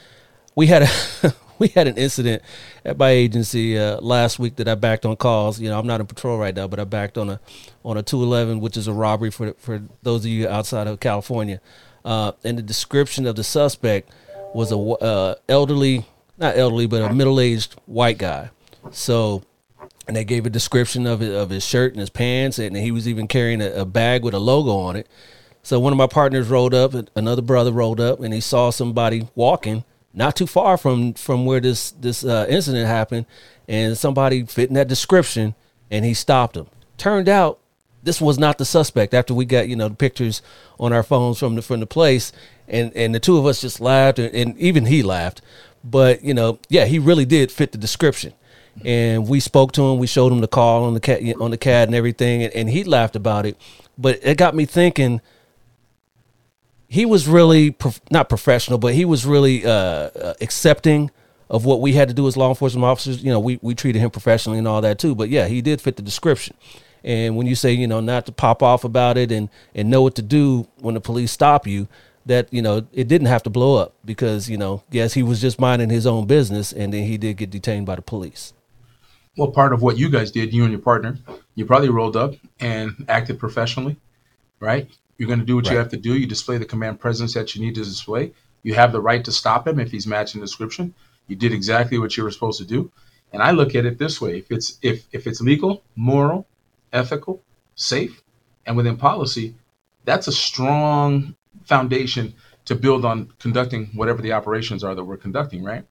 [0.54, 2.42] We had a we had an incident
[2.84, 5.60] at my agency uh, last week that I backed on calls.
[5.60, 7.40] You know, I'm not in patrol right now, but I backed on a
[7.84, 11.60] on a 211, which is a robbery for for those of you outside of California.
[12.04, 14.10] Uh, and the description of the suspect
[14.54, 16.06] was a uh, elderly,
[16.38, 18.50] not elderly, but a middle aged white guy.
[18.90, 19.42] So,
[20.10, 23.06] and they gave a description of of his shirt and his pants, and he was
[23.06, 25.06] even carrying a, a bag with a logo on it.
[25.62, 29.28] So one of my partners rolled up, another brother rolled up, and he saw somebody
[29.36, 33.24] walking not too far from from where this this uh, incident happened,
[33.68, 35.54] and somebody fitting that description,
[35.92, 36.66] and he stopped him.
[36.98, 37.60] Turned out
[38.02, 39.14] this was not the suspect.
[39.14, 40.42] After we got you know the pictures
[40.80, 42.32] on our phones from the from the place,
[42.66, 45.40] and and the two of us just laughed, and, and even he laughed.
[45.84, 48.32] But you know, yeah, he really did fit the description.
[48.84, 49.98] And we spoke to him.
[49.98, 52.70] We showed him the call on the cat on the CAD and everything, and, and
[52.70, 53.56] he laughed about it.
[53.98, 55.20] But it got me thinking
[56.88, 61.10] he was really prof- not professional, but he was really uh, uh, accepting
[61.48, 63.22] of what we had to do as law enforcement officers.
[63.22, 65.14] You know, we we treated him professionally and all that too.
[65.14, 66.56] But yeah, he did fit the description.
[67.04, 70.02] And when you say you know not to pop off about it and and know
[70.02, 71.86] what to do when the police stop you,
[72.26, 75.40] that you know it didn't have to blow up because you know yes he was
[75.40, 78.52] just minding his own business and then he did get detained by the police.
[79.40, 81.16] Well, part of what you guys did, you and your partner,
[81.54, 83.96] you probably rolled up and acted professionally,
[84.60, 84.86] right?
[85.16, 85.72] You're going to do what right.
[85.72, 86.14] you have to do.
[86.14, 88.34] You display the command presence that you need to display.
[88.62, 90.92] You have the right to stop him if he's matching the description.
[91.26, 92.92] You did exactly what you were supposed to do.
[93.32, 96.46] And I look at it this way: if it's if if it's legal, moral,
[96.92, 97.42] ethical,
[97.76, 98.22] safe,
[98.66, 99.54] and within policy,
[100.04, 102.34] that's a strong foundation
[102.66, 105.86] to build on conducting whatever the operations are that we're conducting, right?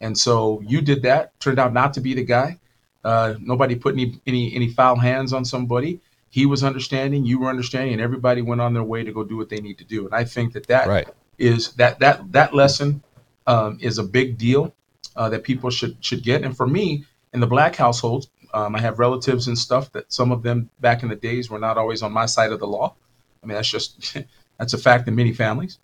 [0.00, 1.40] And so you did that.
[1.40, 2.60] Turned out not to be the guy.
[3.04, 6.00] Uh, nobody put any any any foul hands on somebody
[6.34, 9.36] he was understanding, you were understanding, and everybody went on their way to go do
[9.36, 10.04] what they need to do.
[10.04, 11.08] And I think that that right.
[11.38, 13.04] is that that that lesson
[13.46, 14.74] um, is a big deal
[15.14, 16.42] uh, that people should should get.
[16.42, 20.32] And for me, in the black households, um, I have relatives and stuff that some
[20.32, 22.96] of them back in the days were not always on my side of the law.
[23.40, 24.16] I mean, that's just
[24.58, 25.78] that's a fact in many families.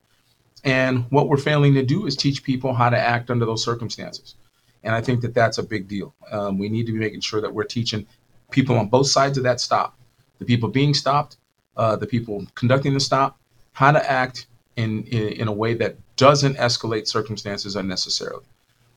[0.65, 4.35] And what we're failing to do is teach people how to act under those circumstances.
[4.83, 6.15] And I think that that's a big deal.
[6.31, 8.07] Um, we need to be making sure that we're teaching
[8.51, 9.97] people on both sides of that stop
[10.41, 11.37] the people being stopped,
[11.77, 13.39] uh, the people conducting the stop,
[13.73, 18.45] how to act in, in, in a way that doesn't escalate circumstances unnecessarily.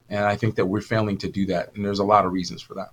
[0.09, 2.61] And I think that we're failing to do that, and there's a lot of reasons
[2.61, 2.89] for that.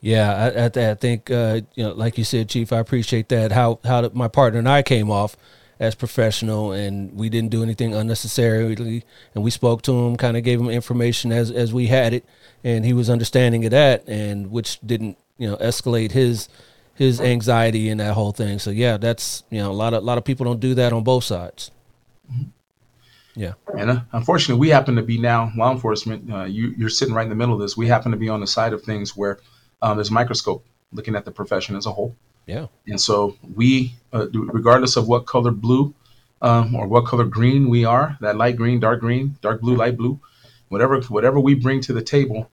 [0.00, 3.50] Yeah, I, I, I think uh, you know, like you said, Chief, I appreciate that.
[3.52, 5.36] How how my partner and I came off
[5.78, 10.42] as professional, and we didn't do anything unnecessarily, and we spoke to him, kind of
[10.42, 12.24] gave him information as as we had it,
[12.64, 16.48] and he was understanding of that, and which didn't you know escalate his
[16.94, 18.58] his anxiety and that whole thing.
[18.58, 20.92] So yeah, that's you know a lot of a lot of people don't do that
[20.92, 21.70] on both sides.
[22.30, 22.50] Mm-hmm.
[23.38, 26.32] Yeah, and uh, unfortunately, we happen to be now law enforcement.
[26.32, 27.76] Uh, you, you're sitting right in the middle of this.
[27.76, 29.40] We happen to be on the side of things where
[29.82, 32.16] um, there's a microscope looking at the profession as a whole.
[32.46, 35.94] Yeah, and so we, uh, regardless of what color blue
[36.42, 39.96] um, or what color green we are, that light green, dark green, dark blue, light
[39.96, 40.20] blue,
[40.68, 42.48] whatever whatever we bring to the table,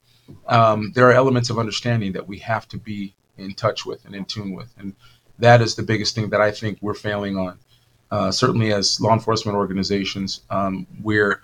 [0.48, 4.14] um, there are elements of understanding that we have to be in touch with and
[4.14, 4.72] in tune with.
[4.78, 4.94] And
[5.38, 7.58] that is the biggest thing that I think we're failing on.
[8.10, 11.40] Uh, certainly, as law enforcement organizations, um, we're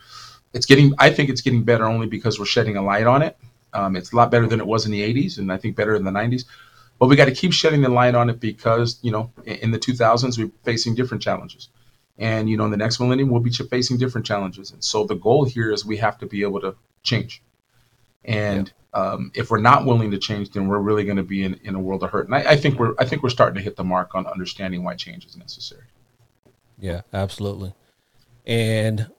[0.52, 0.92] it's getting.
[0.98, 3.36] I think it's getting better only because we're shedding a light on it.
[3.72, 5.94] Um, it's a lot better than it was in the 80s, and I think better
[5.94, 6.44] in the 90s.
[7.00, 9.78] But we got to keep shedding the light on it because you know in the
[9.78, 11.70] 2000s we're facing different challenges,
[12.18, 14.70] and you know in the next millennium we'll be facing different challenges.
[14.70, 17.42] And so the goal here is we have to be able to change.
[18.22, 21.54] And um, if we're not willing to change, then we're really going to be in,
[21.64, 22.26] in a world of hurt.
[22.26, 24.84] And I, I, think we're I think we're starting to hit the mark on understanding
[24.84, 25.84] why change is necessary.
[26.78, 27.74] Yeah, absolutely.
[28.46, 29.10] And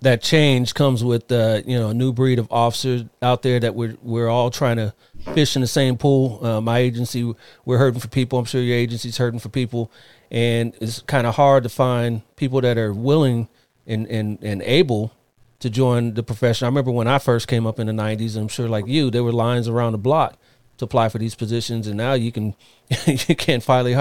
[0.00, 3.74] that change comes with uh, you know a new breed of officers out there that
[3.74, 4.94] we're we're all trying to
[5.34, 6.44] fish in the same pool.
[6.44, 8.38] Uh, my agency, we're hurting for people.
[8.38, 9.90] I'm sure your agency's hurting for people,
[10.30, 13.48] and it's kind of hard to find people that are willing
[13.86, 15.12] and and and able
[15.60, 16.66] to join the profession.
[16.66, 18.36] I remember when I first came up in the '90s.
[18.36, 20.36] I'm sure, like you, there were lines around the block
[20.78, 22.54] to apply for these positions, and now you can
[23.06, 23.94] you can't finally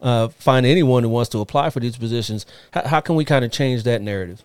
[0.00, 2.46] uh, find anyone who wants to apply for these positions.
[2.72, 4.44] How, can we kind of change that narrative?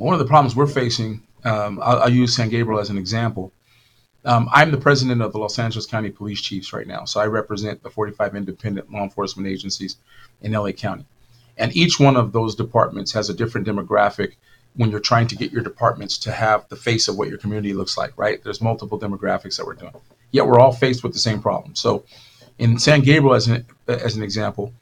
[0.00, 3.52] One of the problems we're facing, um, I'll, I'll, use San Gabriel as an example.
[4.24, 7.26] Um, I'm the president of the Los Angeles County Police Chiefs right now, so I
[7.26, 9.98] represent the 45 independent law enforcement agencies
[10.40, 11.04] in LA County,
[11.58, 14.36] and each one of those departments has a different demographic
[14.74, 17.74] when you're trying to get your departments to have the face of what your community
[17.74, 18.42] looks like, right?
[18.42, 19.92] There's multiple demographics that we're doing.
[20.30, 21.74] Yet we're all faced with the same problem.
[21.74, 22.04] So
[22.58, 24.72] in San Gabriel, as an, as an example,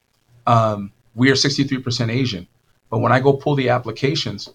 [0.47, 2.47] um, we are 63% Asian.
[2.89, 4.51] But when I go pull the applications,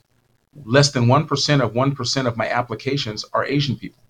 [0.66, 4.04] less than 1% of 1% of my applications are Asian people,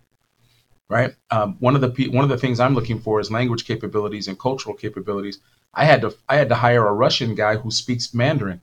[0.90, 1.16] right?
[1.32, 4.40] Um, one of the one of the things I'm looking for is language capabilities and
[4.40, 5.40] cultural capabilities.
[5.74, 8.62] I had to I had to hire a Russian guy who speaks Mandarin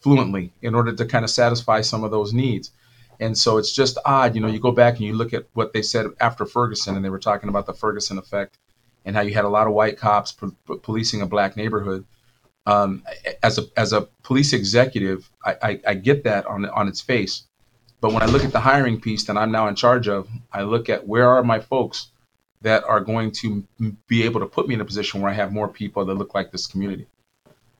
[0.00, 2.72] fluently in order to kind of satisfy some of those needs.
[3.20, 5.74] And so it's just odd, you know, you go back and you look at what
[5.74, 8.58] they said after Ferguson, and they were talking about the Ferguson effect
[9.04, 12.04] and how you had a lot of white cops po- policing a black neighborhood.
[12.66, 13.02] Um,
[13.42, 17.44] as a as a police executive, I, I, I, get that on on its face,
[18.00, 20.62] But when I look at the hiring piece that I'm now in charge of, I
[20.62, 22.08] look at where are my folks
[22.62, 23.64] that are going to
[24.06, 26.34] be able to put me in a position where I have more people that look
[26.34, 27.06] like this community.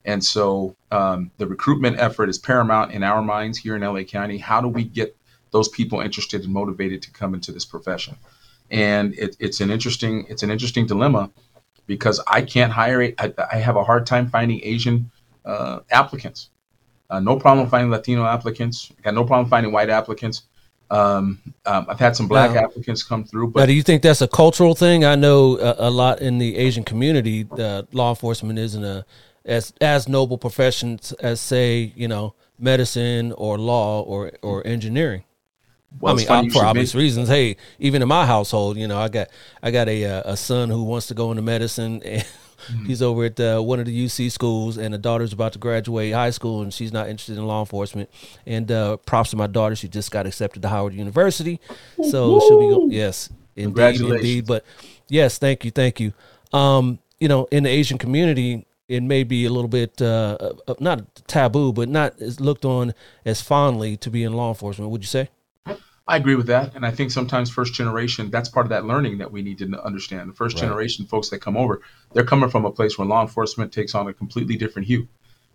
[0.04, 4.38] And so um, the recruitment effort is paramount in our minds here in LA County.
[4.38, 5.14] How do we get
[5.50, 8.16] those people interested and motivated to come into this profession?
[8.70, 11.30] And it, it's an interesting it's an interesting dilemma
[11.90, 13.02] because I can't hire.
[13.02, 15.10] A, I, I have a hard time finding Asian
[15.44, 16.50] uh, applicants.
[17.10, 18.92] Uh, no problem finding Latino applicants.
[18.96, 20.44] I got no problem finding white applicants.
[20.88, 24.20] Um, um, I've had some black Now- applicants come through, But do you think that's
[24.20, 25.04] a cultural thing?
[25.04, 29.04] I know a, a lot in the Asian community, uh, law enforcement isn't a
[29.44, 35.24] as as noble professions as say you know medicine or law or or engineering.
[35.98, 37.28] Well, I mean, for obvious reasons.
[37.28, 39.28] Hey, even in my household, you know, I got
[39.62, 42.24] I got a uh, a son who wants to go into medicine, and
[42.70, 42.84] Mm-hmm.
[42.84, 46.12] he's over at uh, one of the UC schools, and the daughter's about to graduate
[46.12, 48.10] high school, and she's not interested in law enforcement.
[48.44, 51.58] And uh, props to my daughter; she just got accepted to Howard University,
[52.02, 54.46] so she'll be go- yes, indeed, indeed.
[54.46, 54.64] But
[55.08, 56.12] yes, thank you, thank you.
[56.52, 60.36] Um, you know, in the Asian community, it may be a little bit uh,
[60.68, 62.92] uh, not taboo, but not as looked on
[63.24, 64.90] as fondly to be in law enforcement.
[64.90, 65.30] Would you say?
[66.08, 69.18] I agree with that, and I think sometimes first generation that's part of that learning
[69.18, 70.28] that we need to understand.
[70.28, 70.62] The first Right.
[70.62, 71.82] generation folks that come over,
[72.12, 75.06] they're coming from a place where law enforcement takes on a completely different hue,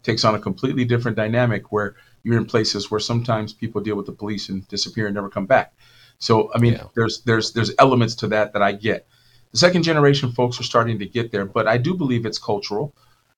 [0.03, 4.05] takes on a completely different dynamic where you're in places where sometimes people deal with
[4.05, 5.73] the police and disappear and never come back.
[6.19, 6.85] So I mean, Yeah.
[6.95, 9.07] there's there's there's elements to that that I get.
[9.51, 12.93] The second generation folks are starting to get there, but I do believe it's cultural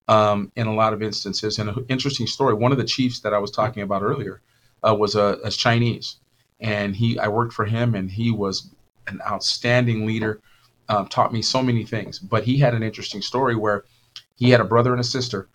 [0.07, 1.57] um, in a lot of instances.
[1.59, 4.41] And an interesting story: one of the chiefs that I was talking about earlier
[4.87, 6.17] uh, was a, a Chinese,
[6.59, 8.69] and he I worked for him, and he was
[9.07, 10.41] an outstanding leader.
[10.89, 12.17] Um, taught me so many things.
[12.17, 13.83] But he had an interesting story where
[14.35, 15.49] he had a brother and a sister,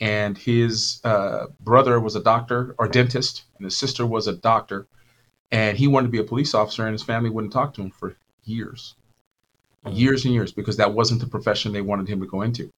[0.00, 4.86] and his uh, brother was a doctor or dentist, and his sister was a doctor,
[5.50, 7.90] and he wanted to be a police officer, and his family wouldn't talk to him
[7.90, 8.94] for years,
[9.90, 12.70] years and years, because that wasn't the profession they wanted him to go into.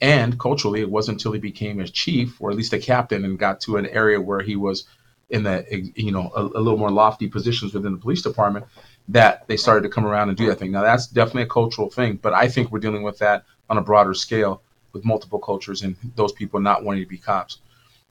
[0.00, 3.38] And culturally, it wasn't until he became a chief, or at least a captain, and
[3.38, 4.84] got to an area where he was
[5.32, 8.66] in the you know a, a little more lofty positions within the police department
[9.08, 10.70] that they started to come around and do that thing.
[10.70, 13.82] Now that's definitely a cultural thing, but I think we're dealing with that on a
[13.82, 17.58] broader scale with multiple cultures and those people not wanting to be cops.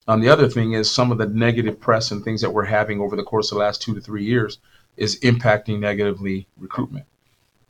[0.08, 3.00] Um, the other thing is some of the negative press and things that we're having
[3.00, 4.58] over the course of the last two to three years
[4.98, 7.06] is impacting negatively recruitment.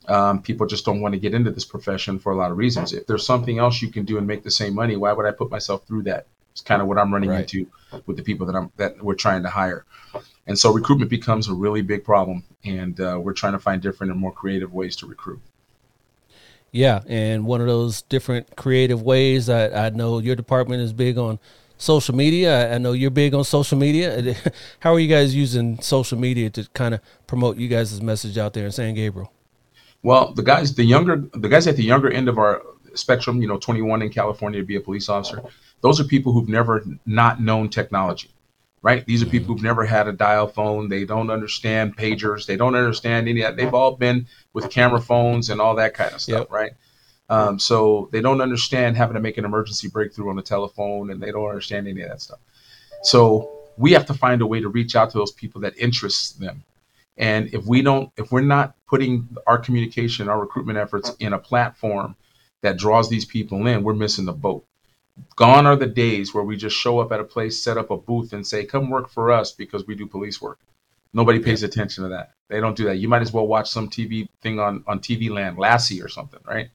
[0.08, 2.94] Um, people just don't want to get into this profession for a lot of reasons.
[2.94, 5.32] If there's something else you can do and make the same money, why would I
[5.32, 6.26] put myself through that?
[6.52, 7.42] It's kind of what I'm running Right.
[7.42, 7.68] into
[8.06, 9.86] with the people that I'm that we're trying to hire,
[10.48, 14.12] and so recruitment becomes a really big problem, and uh, we're trying to find different
[14.12, 15.40] and more creative ways to recruit.
[16.72, 19.50] Yeah, and one of those different creative ways.
[19.50, 21.38] I, I know your department is big on
[21.78, 22.70] social media.
[22.72, 24.36] I, I know you're big on social media.
[24.80, 28.54] How are you guys using social media to kind of promote you guys' message out
[28.54, 29.32] there in San Gabriel?
[30.04, 32.62] Well, the guys, the younger, the guys at the younger end of our
[32.96, 35.44] spectrum, you know, 21 in California to be a police officer,
[35.82, 38.30] those are people who've never not known technology,
[38.82, 39.06] right?
[39.06, 40.90] These are people who've never had a dial phone.
[40.90, 42.46] They don't understand pagers.
[42.46, 43.62] They don't understand any of that.
[43.62, 46.52] They've all been with camera phones and all that kind of stuff, Yep.
[46.52, 46.72] right?
[47.30, 51.22] Um, so they don't understand having to make an emergency breakthrough on the telephone, and
[51.22, 52.40] they don't understand any of that stuff.
[53.04, 56.34] So we have to find a way to reach out to those people that interests
[56.34, 56.64] them.
[57.18, 61.40] And if we don't, if we're not putting our communication, our recruitment efforts in a
[61.40, 62.16] platform
[62.62, 64.66] that draws these people in, we're missing the boat.
[65.36, 67.98] Gone are the days where we just show up at a place, set up a
[67.98, 70.60] booth, and say, "Come work for us because we do police work."
[71.14, 72.32] Nobody pays attention to that.
[72.50, 72.98] They don't do that.
[72.98, 76.40] You might as well watch some TV thing on on TV Land, Lassie or something,
[76.48, 76.70] right?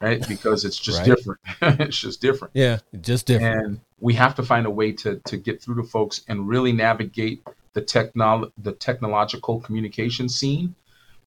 [0.00, 0.22] Right?
[0.28, 1.16] Because it's just Right.
[1.16, 1.40] different.
[1.80, 3.66] it's just different Yeah, just different.
[3.66, 6.72] and we have to find a way to to get through to folks and really
[6.72, 10.74] navigate the technol the technological communication scene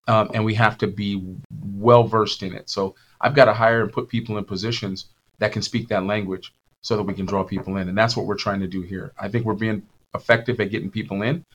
[0.07, 1.21] um, and we have to be
[1.75, 5.05] well versed in it so i've got to hire and put people in positions
[5.41, 8.27] that can speak that language so that we can draw people in and that's what
[8.27, 9.83] we're trying to do here i think we're being
[10.15, 11.45] effective at getting people in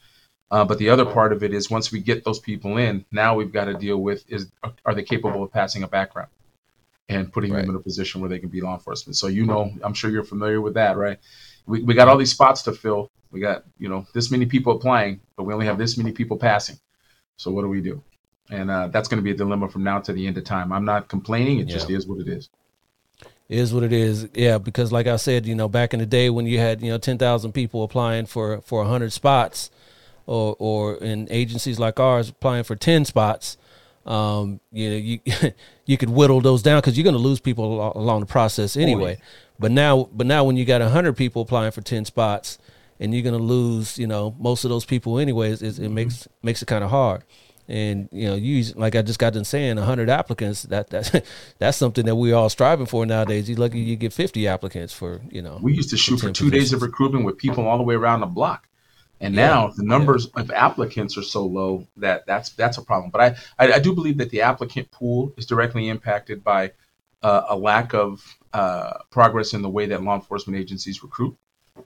[0.52, 3.34] uh, but the other part of it is once we get those people in now
[3.36, 4.52] we've got to deal with is
[4.84, 6.28] are they capable of passing a background
[7.08, 7.62] and putting Right.
[7.62, 9.16] them in a position where they can be law enforcement.
[9.16, 11.18] So you know, I'm sure you're familiar with that, right?
[11.66, 13.10] We, we got all these spots to fill.
[13.30, 16.38] We got you know this many people applying, but we only have this many people
[16.38, 16.78] passing.
[17.38, 18.02] So what do we do?
[18.50, 20.72] And uh, that's going to be a dilemma from now to the end of time.
[20.72, 22.48] I'm not complaining; it just is what it is.
[23.48, 24.28] Is what it is.
[24.34, 26.90] Yeah, because like I said, you know, back in the day when you had you
[26.90, 29.70] know ten thousand people applying for for hundred spots,
[30.26, 33.56] or or in agencies like ours applying for ten spots,
[34.04, 35.20] um, you know, you
[35.86, 39.18] you could whittle those down because you're going to lose people along the process anyway.
[39.58, 42.58] But now, but now when you got hundred people applying for ten spots,
[43.00, 45.62] and you're gonna lose, you know, most of those people anyways.
[45.62, 45.94] It, it Mm-hmm.
[45.94, 47.22] makes makes it kind of hard.
[47.68, 50.62] And you know, you like I just got done saying, hundred applicants.
[50.62, 51.24] That that
[51.58, 53.48] that's something that we're all striving for nowadays.
[53.48, 55.58] You lucky you get fifty applicants for you know.
[55.60, 57.94] We used to shoot for 10 two days of recruitment with people all the way
[57.94, 58.68] around the block.
[59.20, 63.10] And Yeah, now the numbers of applicants are so low that that's that's a problem.
[63.10, 63.20] But
[63.58, 66.72] I, I, I do believe that the applicant pool is directly impacted by
[67.22, 71.36] uh, a lack of uh, progress in the way that law enforcement agencies recruit.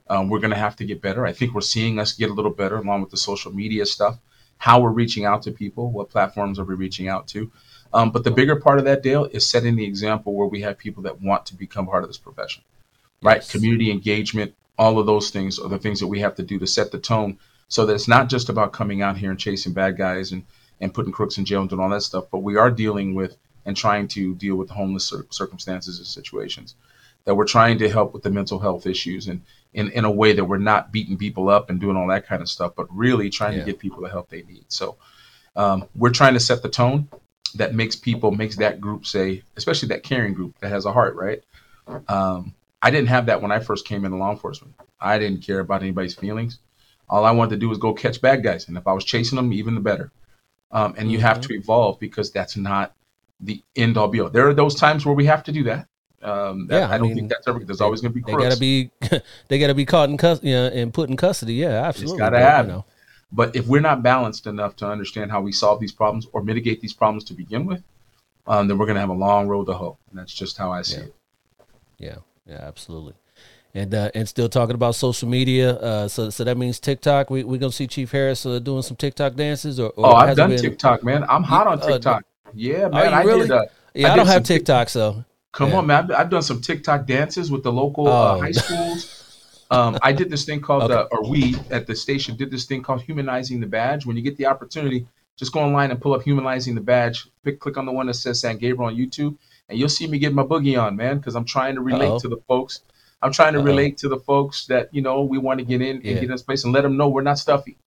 [0.07, 1.25] Um, we're going to have to get better.
[1.25, 4.19] I think we're seeing us get a little better along with the social media stuff,
[4.61, 7.51] how we're reaching out to people, what platforms are we reaching out to.
[7.93, 10.77] Um, but the bigger part of that, Dale, is setting the example where we have
[10.77, 12.61] people that want to become part of this profession,
[13.23, 13.37] right?
[13.37, 13.51] Yes.
[13.51, 16.67] Community engagement, all of those things are the things that we have to do to
[16.67, 17.39] set the tone
[17.69, 20.45] so that it's not just about coming out here and chasing bad guys and,
[20.79, 23.37] and putting crooks in jail and doing all that stuff, but we are dealing with
[23.65, 26.75] and trying to deal with the homeless circumstances and situations
[27.25, 29.41] that we're trying to help with the mental health issues and
[29.73, 32.41] in, in a way that we're not beating people up and doing all that kind
[32.41, 33.59] of stuff, but really trying Yeah.
[33.59, 34.65] to get people the help they need.
[34.67, 34.97] So
[35.55, 37.07] um, we're trying to set the tone
[37.55, 41.15] that makes people, makes that group say, especially that caring group that has a heart,
[41.15, 41.43] right?
[42.07, 44.75] Um, I didn't have that when I first came into law enforcement.
[44.99, 46.59] I didn't care about anybody's feelings.
[47.09, 48.67] All I wanted to do was go catch bad guys.
[48.67, 50.11] And if I was chasing them, even the better.
[50.71, 51.47] Um, and you have Mhm.
[51.47, 52.95] to evolve because that's not
[53.41, 54.29] the end all be all.
[54.29, 55.87] There are those times where we have to do that.
[56.23, 57.59] Um, that- Yeah, I I don't mean, think that's ever.
[57.59, 58.91] There's always going to be They gotta be,
[59.47, 61.53] they gotta be caught in custody, you know, and put in custody.
[61.55, 62.17] Yeah, absolutely.
[62.19, 62.85] gotta but, you know,
[63.31, 66.81] But if we're not balanced enough to understand how we solve these problems or mitigate
[66.81, 67.81] these problems to begin with,
[68.47, 69.97] um, then we're going to have a long road to hoe.
[70.09, 71.03] And that's just how I see Yeah.
[71.03, 71.13] it.
[71.97, 72.15] Yeah,
[72.47, 73.13] yeah, absolutely.
[73.73, 75.75] And uh, and still talking about social media.
[75.75, 77.29] Uh, so so that means TikTok.
[77.29, 80.35] We we gonna see Chief Harris uh, doing some TikTok dances, or, or Oh, I've
[80.35, 81.23] done been- TikTok, man.
[81.29, 82.25] I'm hot on uh, TikTok.
[82.53, 83.13] yeah, man.
[83.13, 83.43] I really?
[83.47, 83.51] did.
[83.51, 85.23] Uh, Yeah, I I, don't have TikTok, so
[85.53, 85.77] Come Yeah.
[85.77, 86.03] on, man.
[86.05, 88.39] I've, I've done some TikTok dances with the local uh, Oh.
[88.41, 89.17] high schools.
[89.69, 90.93] Um, I did this thing called, Okay.
[90.93, 94.05] uh, or we at the station did this thing called humanizing the badge.
[94.05, 97.27] When you get the opportunity, just go online and pull up humanizing the badge.
[97.43, 99.37] Pick, click on the one that says San Gabriel on YouTube,
[99.69, 102.19] and you'll see me get my boogie on, man, because I'm trying to relate Uh-oh.
[102.19, 102.81] to the folks.
[103.21, 103.65] I'm trying to Uh-oh.
[103.65, 106.13] relate to the folks that you know we want to get in and Yeah.
[106.15, 107.77] get in this place and let them know we're not stuffy.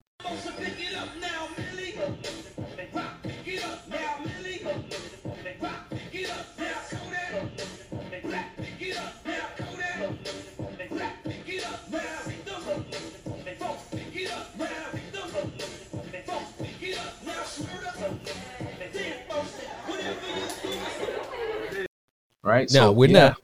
[22.45, 22.71] Right?
[22.73, 23.29] no, So, we're yeah.
[23.29, 23.41] not.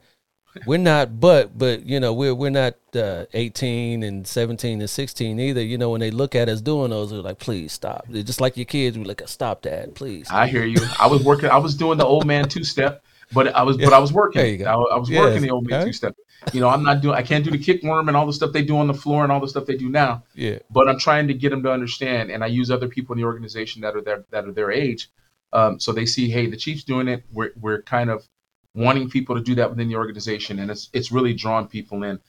[0.65, 5.39] We're not, but but you know we're we're not uh, eighteen and seventeen and sixteen
[5.39, 5.63] either.
[5.63, 8.41] You know when they look at us doing those, they're like, "Please stop." They're just
[8.41, 10.81] like your kids, we're like, "Stop that, please." I hear you.
[10.99, 11.49] I was working.
[11.49, 14.57] I was doing the old man two step, but I was but I was working.
[14.57, 14.67] There.
[14.67, 15.21] I, I was Yes.
[15.21, 16.17] working the old man two step.
[16.51, 17.15] You know, I'm not doing.
[17.15, 19.23] I can't do the kick worm and all the stuff they do on the floor
[19.23, 20.23] and all the stuff they do now.
[20.35, 23.19] Yeah, But I'm trying to get them to understand, and I use other people in
[23.21, 25.09] the organization that are their that are their age,
[25.53, 27.23] um, so they see, hey, the chief's doing it.
[27.31, 28.27] We're we're kind of
[28.73, 32.19] wanting people to do that within the organization, and it's it's really drawn people in.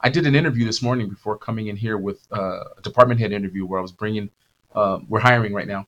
[0.00, 3.32] I did an interview this morning before coming in here with uh, a department head
[3.32, 4.30] interview where I was bringing.
[4.74, 5.86] Uh, we're hiring right now,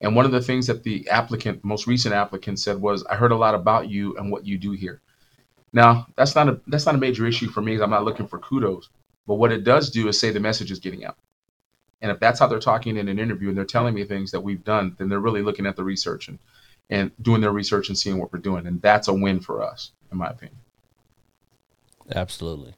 [0.00, 3.32] and one of the things that the applicant, most recent applicant, said was, "I heard
[3.32, 5.00] a lot about you and what you do here."
[5.72, 7.80] Now, that's not a that's not a major issue for me.
[7.80, 8.88] I'm not looking for kudos,
[9.26, 11.16] but what it does do is say the message is getting out.
[12.02, 14.40] And if that's how they're talking in an interview and they're telling me things that
[14.40, 16.38] we've done, then they're really looking at the research and
[16.90, 19.92] and doing their research and seeing what we're doing, and that's a win for us,
[20.12, 20.58] in my opinion.
[22.14, 22.74] absolutely.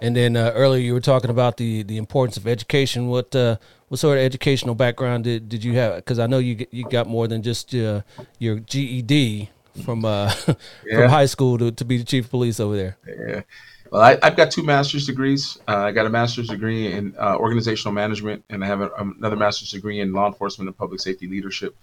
[0.00, 3.08] And then uh, earlier you were talking about the the importance of education.
[3.08, 3.56] What uh,
[3.88, 5.96] what sort of educational background did, did you have?
[5.96, 8.02] Because I know you you got more than just uh,
[8.38, 9.50] your GED
[9.84, 10.32] from uh,
[10.84, 10.96] Yeah.
[10.96, 12.98] from high school to, to be the chief of police over there.
[13.06, 13.42] Yeah.
[13.90, 15.58] Well, I, I've got two master's degrees.
[15.68, 19.36] Uh, I got a master's degree in uh, organizational management, and I have a, another
[19.36, 21.76] master's degree in law enforcement and public safety leadership.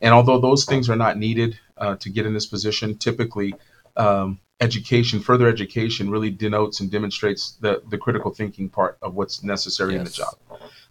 [0.00, 3.54] And although those things are not needed uh, to get in this position, typically
[3.96, 9.42] um, education, further education, really denotes and demonstrates the, the critical thinking part of what's
[9.42, 10.34] necessary in the job.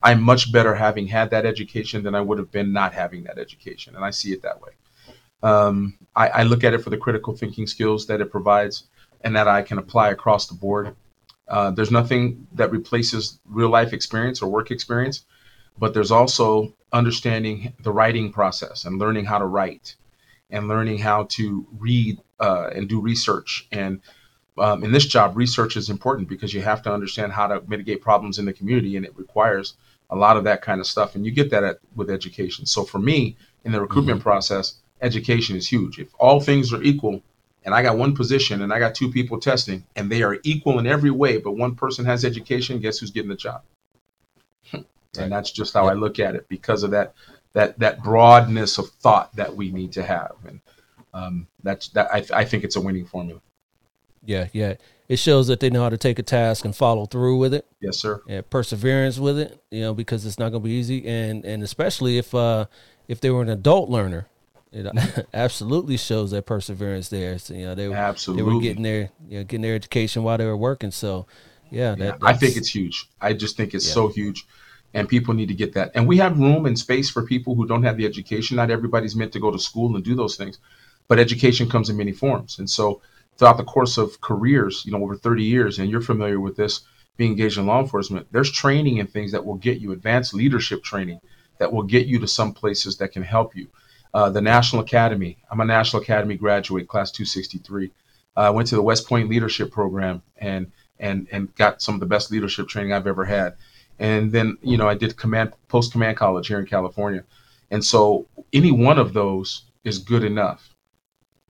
[0.04, 3.38] I'm much better having had that education than I would have been not having that
[3.38, 4.72] education, and I see it that way.
[5.44, 8.84] Um, I, I look at it for the critical thinking skills that it provides
[9.22, 10.96] and that I can apply across the board.
[11.48, 15.26] Uh, there's nothing that replaces real life experience or work experience,
[15.78, 19.96] but there's also understanding the writing process and learning how to write
[20.50, 23.68] and learning how to read uh, and do research.
[23.72, 24.02] And
[24.58, 28.02] um, in this job, research is important because you have to understand how to mitigate
[28.02, 29.76] problems in the community, and it requires
[30.10, 31.16] a lot of that kind of stuff.
[31.16, 32.66] And you get that at, with education.
[32.66, 33.36] So for me,
[33.66, 36.00] in the recruitment process, education is huge.
[36.00, 37.22] If all things are equal,
[37.66, 40.80] and I got one position and I got two people testing, and they are equal
[40.80, 43.62] in every way, but one person has education, guess who's getting the job?
[45.18, 45.26] Right.
[45.26, 45.92] And that's just how Yeah.
[45.92, 47.14] I look at it because of that
[47.54, 50.36] that that broadness of thought that we need to have.
[50.48, 50.62] And
[51.14, 53.42] um, that's that I, I think it's a winning formula.
[54.26, 54.76] Yeah, yeah.
[55.08, 57.66] It shows that they know how to take a task and follow through with it.
[57.80, 58.22] Yes, sir.
[58.28, 61.64] and perseverance with it, you know, because it's not going to be easy, and and
[61.64, 62.66] especially if uh
[63.08, 64.28] if they were an adult learner,
[64.74, 64.86] it
[65.34, 67.38] absolutely shows that perseverance there.
[67.40, 70.24] So, you know, they were absolutely they were getting their you know getting their education
[70.24, 70.92] while they were working.
[70.92, 71.26] So,
[71.70, 73.08] yeah, that, Yeah, I think it's huge.
[73.22, 73.94] I just think it's Yeah.
[73.94, 74.46] so huge,
[74.94, 75.92] and people need to get that.
[75.96, 78.58] And we have room and space for people who don't have the education.
[78.58, 80.60] Not everybody's meant to go to school and do those things,
[81.08, 82.60] but education comes in many forms.
[82.60, 83.02] And so,
[83.38, 86.82] throughout the course of careers, you know, over 30 years, and you're familiar with this,
[87.18, 90.84] being engaged in law enforcement, there's training and things that will get you advanced leadership
[90.84, 91.20] training
[91.60, 93.68] that will get you to some places that can help you.
[94.14, 95.38] Uh, the National Academy.
[95.52, 97.92] I'm a National Academy graduate, class 263.
[98.36, 102.00] Uh, I went to the West Point Leadership Program and and and got some of
[102.00, 103.56] the best leadership training I've ever had.
[104.00, 107.24] And then you know I did command post command college here in California,
[107.72, 110.70] and so any one of those is good enough.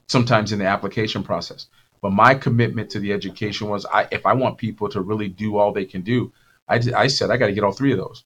[0.08, 1.66] Sometimes in the application process,
[2.00, 5.56] but my commitment to the education was I if I want people to really do
[5.58, 6.32] all they can do,
[6.68, 8.24] I I said I got to get all three of those,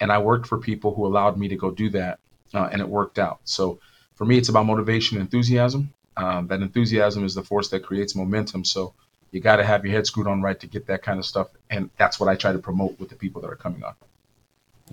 [0.00, 2.18] and I worked for people who allowed me to go do that,
[2.52, 3.40] uh, and it worked out.
[3.44, 3.80] So
[4.14, 5.92] for me, it's about motivation, and enthusiasm.
[6.16, 8.64] Um, that enthusiasm is the force that creates momentum.
[8.64, 8.94] So
[9.32, 11.48] you got to have your head screwed on right to get that kind of stuff
[11.70, 13.94] and that's what i try to promote with the people that are coming on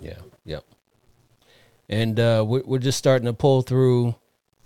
[0.01, 0.65] Yeah, yep.
[1.87, 4.15] And uh, we're we're just starting to pull through.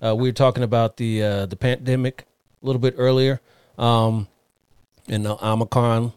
[0.01, 2.25] Uh, we were talking about the uh, the pandemic
[2.61, 3.39] a little bit earlier,
[3.77, 4.27] um,
[5.07, 6.13] and the Omicron,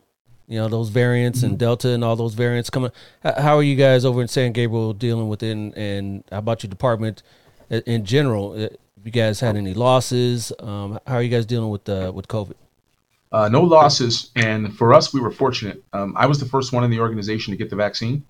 [0.48, 2.90] you know, those variants and Delta and all those variants coming.
[3.22, 5.52] How, how are you guys over in San Gabriel dealing with it?
[5.52, 7.22] And, and how about your department
[7.70, 8.52] in, in general?
[8.52, 8.68] Uh,
[9.04, 10.52] you guys had any losses?
[10.58, 12.54] Um, how are you guys dealing with uh, with COVID?
[13.32, 15.82] Uh, no losses and for us we were fortunate.
[15.92, 18.24] Um, i was the first one in the organization to get the vaccine.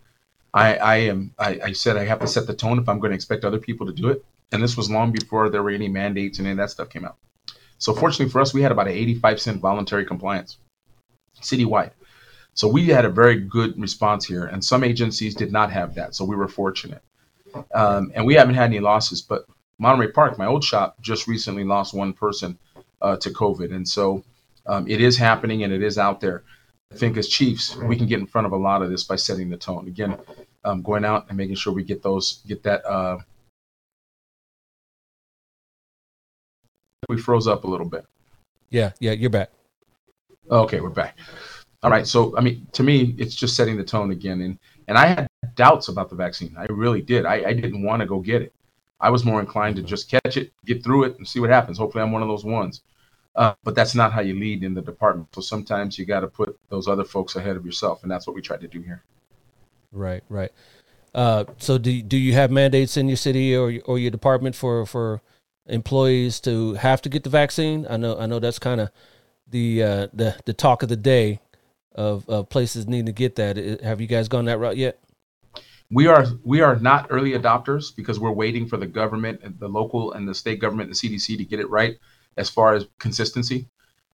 [0.54, 3.10] I, I am I, I said i have to set the tone if i'm going
[3.10, 5.88] to expect other people to do it and this was long before there were any
[5.88, 7.16] mandates and any of that stuff came out.
[7.78, 10.56] So fortunately for us we had about an 85 cent voluntary compliance
[11.42, 11.90] citywide.
[12.54, 16.14] So we had a very good response here and some agencies did not have that
[16.14, 17.02] so we were fortunate.
[17.74, 19.46] Um, and we haven't had any losses but
[19.78, 22.58] monterey park my old shop just recently lost one person
[23.02, 24.24] uh, to covid and so
[24.66, 26.44] um, it is happening and it is out there.
[26.92, 29.16] I think as chiefs, we can get in front of a lot of this by
[29.16, 29.88] setting the tone.
[29.88, 30.16] Again,
[30.64, 32.84] um, going out and making sure we get those, get that.
[32.84, 33.18] Uh,
[37.08, 38.06] we froze up a little bit.
[38.70, 39.50] Yeah, yeah, you're back.
[40.50, 41.18] Okay, we're back.
[41.82, 42.06] All right.
[42.06, 44.40] So, I mean, to me, it's just setting the tone again.
[44.40, 44.58] And
[44.88, 46.54] and I had doubts about the vaccine.
[46.56, 47.26] I really did.
[47.26, 48.52] I, I didn't want to go get it.
[49.00, 51.78] I was more inclined to just catch it, get through it, and see what happens.
[51.78, 52.82] Hopefully, I'm one of those ones.
[53.36, 55.28] Uh, but that's not how you lead in the department.
[55.34, 58.34] So sometimes you got to put those other folks ahead of yourself, and that's what
[58.34, 59.02] we try to do here.
[59.92, 60.50] Right, right.
[61.14, 64.86] Uh, so do do you have mandates in your city or or your department for
[64.86, 65.20] for
[65.66, 67.86] employees to have to get the vaccine?
[67.88, 68.90] I know I know that's kind of
[69.46, 71.40] the uh, the the talk of the day
[71.94, 73.56] of, of places needing to get that.
[73.82, 74.98] Have you guys gone that route yet?
[75.90, 79.68] We are we are not early adopters because we're waiting for the government, and the
[79.68, 81.98] local and the state government, and the CDC to get it right
[82.36, 83.68] as far as consistency.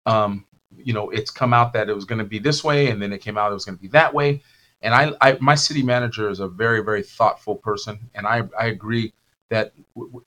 [0.05, 0.45] Um,
[0.75, 3.11] you know, it's come out that it was going to be this way, and then
[3.11, 4.41] it came out it was going to be that way.
[4.81, 8.67] And I, I, my city manager is a very, very thoughtful person, and I, I
[8.67, 9.13] agree
[9.49, 9.73] that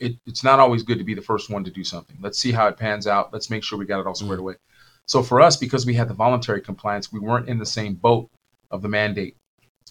[0.01, 2.17] it, it's not always good to be the first one to do something.
[2.21, 3.33] Let's see how it pans out.
[3.33, 4.55] Let's make sure we got it all squared away.
[5.07, 8.31] So for us, because we had the voluntary compliance, we weren't in the same boat
[8.71, 9.37] of the mandate.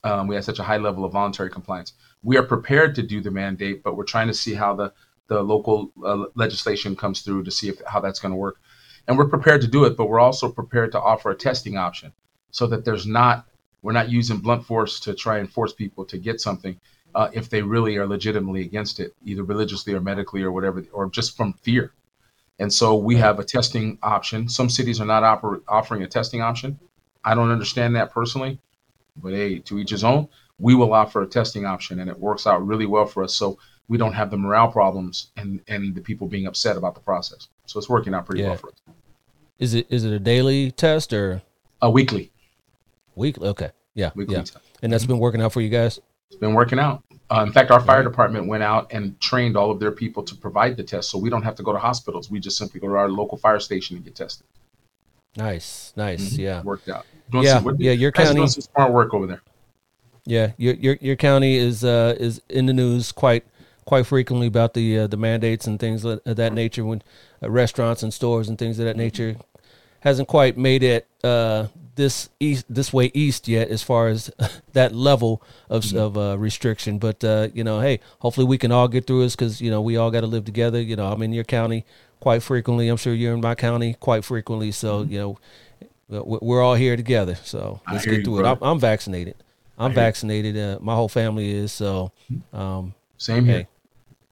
[0.04, 1.93] Um, we had such a high level of voluntary compliance.
[2.24, 4.93] We are prepared to do the mandate, but we're trying to see how the
[5.32, 8.57] the local uh, legislation comes through to see if how that's going to work.
[9.07, 12.11] And we're prepared to do it, but we're also prepared to offer a testing option
[12.51, 13.45] so that there's not
[13.82, 16.77] we're not using blunt force to try and force people to get something
[17.15, 21.09] uh, if they really are legitimately against it, either religiously or medically or whatever, or
[21.09, 21.93] just from fear.
[22.59, 24.49] And so we have a testing option.
[24.49, 26.77] Some cities are not oper- offering a testing option.
[27.23, 28.59] I don't understand that personally,
[29.15, 30.27] but hey, to each his own.
[30.59, 33.34] We will offer a testing option, and it works out really well for us.
[33.34, 33.57] So
[33.92, 37.50] we don't have the morale problems and and the people being upset about the process.
[37.66, 38.50] So it's working out pretty Yeah.
[38.50, 38.80] well for us.
[39.60, 41.42] Is it is it a daily test or
[41.82, 42.32] A weekly,
[43.16, 43.50] weekly?
[43.50, 44.58] Okay, yeah, weekly yeah, test.
[44.82, 46.00] and that's been working out for you guys.
[46.30, 47.04] It's been working out.
[47.30, 50.36] Uh, in fact, our fire department went out and trained all of their people to
[50.36, 52.32] provide the test, so we don't have to go to hospitals.
[52.32, 54.46] We just simply go to our local fire station and get tested.
[55.36, 56.38] Nice, nice, Mhm.
[56.38, 56.62] yeah.
[56.62, 57.06] Worked out.
[57.30, 59.42] Doing Yeah, some- yeah, your county- doing some smart work over there.
[60.26, 63.44] Yeah, your your your county is uh is in the news quite
[63.86, 67.01] quite frequently about the uh, the mandates and things of that nature when
[67.43, 69.36] uh, restaurants and stores and things of that nature
[70.01, 74.32] hasn't quite made it uh, this east this way east yet as far as
[74.73, 75.97] that level of Mm-hmm.
[75.97, 76.97] of uh, restriction.
[76.99, 79.82] But uh, you know, hey, hopefully we can all get through this because you know
[79.82, 80.82] we all got to live together.
[80.82, 81.86] You know, I'm in your county
[82.19, 82.88] quite frequently.
[82.88, 84.71] I'm sure you're in my county quite frequently.
[84.71, 85.38] So you know,
[86.09, 87.36] we- we're all here together.
[87.43, 87.93] So Mm-hmm.
[87.93, 88.45] Let's get you, through it.
[88.47, 89.36] I'm, I'm vaccinated.
[89.77, 90.55] I'm vaccinated.
[90.57, 91.71] Uh, my whole family is.
[91.71, 92.11] So,
[92.53, 93.67] um, Same here.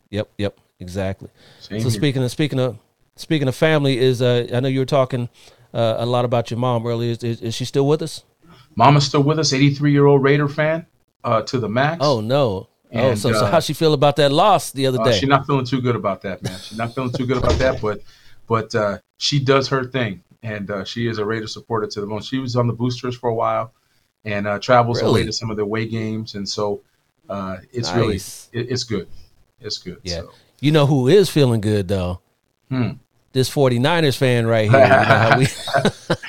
[0.09, 1.29] yep, yep, exactly.
[1.59, 1.99] Same so here.
[1.99, 2.77] speaking of speaking of
[3.15, 5.29] speaking of family, is uh, I know you were talking
[5.73, 7.11] uh, a lot about your mom earlier.
[7.11, 8.23] Is, is, is she still with us?
[8.75, 10.87] Mama's still with us, 83 year old Raider fan
[11.23, 11.97] uh, to the max.
[12.01, 12.41] Oh no.
[12.41, 15.19] oh, And, so, so uh, how she feel about that loss the other Uh, day?
[15.19, 16.57] she's not feeling too good about that, man.
[16.59, 18.01] She's not feeling too good about that, but
[18.47, 22.07] but uh, she does her thing, and uh, she is a Raider supporter to the
[22.07, 22.21] bone.
[22.23, 23.71] She was on the boosters for a while,
[24.25, 26.81] and uh, travels away to some of the away games, and so
[27.30, 29.07] uh, it's really it, it's good.
[29.61, 29.99] It's good.
[30.03, 30.21] Yeah.
[30.21, 30.32] So.
[30.61, 32.19] You know who is feeling good though?
[32.69, 32.91] Hmm.
[33.32, 34.80] This 49ers fan right here.
[34.80, 35.47] You know we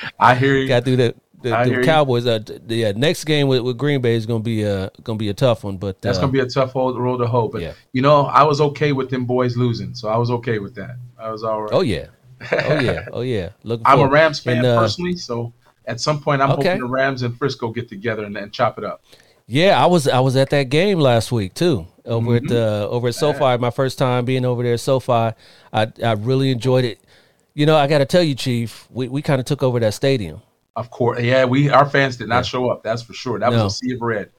[0.19, 0.67] I hear you.
[0.67, 1.81] got through the, the, the.
[1.83, 2.25] Cowboys.
[2.27, 5.29] Uh, the yeah, next game with, with Green Bay is gonna be uh gonna be
[5.29, 5.77] a tough one.
[5.77, 7.73] But That's uh, gonna be a tough hold, road to hoe, but Yeah.
[7.91, 10.97] you know I was okay with them boys losing, so I was okay with that.
[11.19, 11.71] I was all right.
[11.73, 12.07] oh yeah,
[12.51, 13.49] oh yeah, oh yeah.
[13.63, 14.07] Looking I'm a.
[14.07, 15.51] Rams fan And, uh, personally, so
[15.85, 16.69] at some point I'm Okay.
[16.69, 19.03] hoping the Rams and Frisco get together and, and chop it up.
[19.53, 21.85] Yeah, I was I was at that game last week too.
[22.05, 22.45] Over Mm-hmm.
[22.47, 25.11] at uh, over at SoFi, my first time being over there at SoFi.
[25.73, 26.99] I I really enjoyed it.
[27.53, 29.93] You know, I got to tell you, Chief, we, we kind of took over that
[29.93, 30.41] stadium.
[30.77, 32.41] Of course, yeah, we our fans did not Yeah.
[32.43, 32.81] show up.
[32.81, 33.39] That's for sure.
[33.39, 33.65] That No.
[33.65, 34.29] was a sea of red.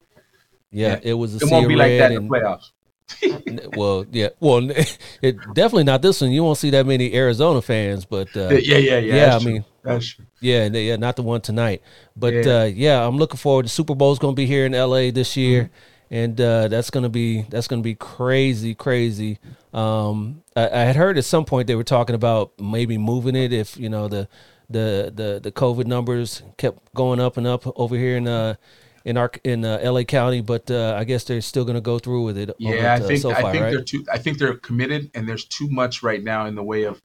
[0.71, 1.01] Yeah, Yeah.
[1.03, 1.51] it was a sea of red.
[1.51, 2.71] It sea won't of be like that in the playoffs.
[3.77, 4.71] well, yeah, well,
[5.23, 6.31] it definitely not this one.
[6.33, 9.15] You won't see that many Arizona fans, but uh, Yeah, yeah, yeah.
[9.15, 9.53] yeah, I true.
[9.53, 9.65] mean,
[10.41, 11.83] yeah, yeah, not the one tonight,
[12.17, 12.61] but Yeah.
[12.61, 13.65] uh, yeah, I'm looking forward.
[13.67, 16.15] The Super Bowl's going to be here in LA this year, Mm-hmm.
[16.15, 19.39] and uh, that's going to be that's going to be crazy, crazy.
[19.73, 23.53] Um, I, I had heard at some point they were talking about maybe moving it
[23.53, 24.29] if you know the
[24.71, 28.55] the the the COVID numbers kept going up and up over here in uh
[29.05, 31.99] in our in uh, LA County, but uh, I guess they're still going to go
[31.99, 32.51] through with it.
[32.59, 33.71] Yeah, at, I uh, think SoFi, I think right?
[33.71, 34.05] they're too.
[34.13, 37.03] I think they're committed, and there's too much right now in the way of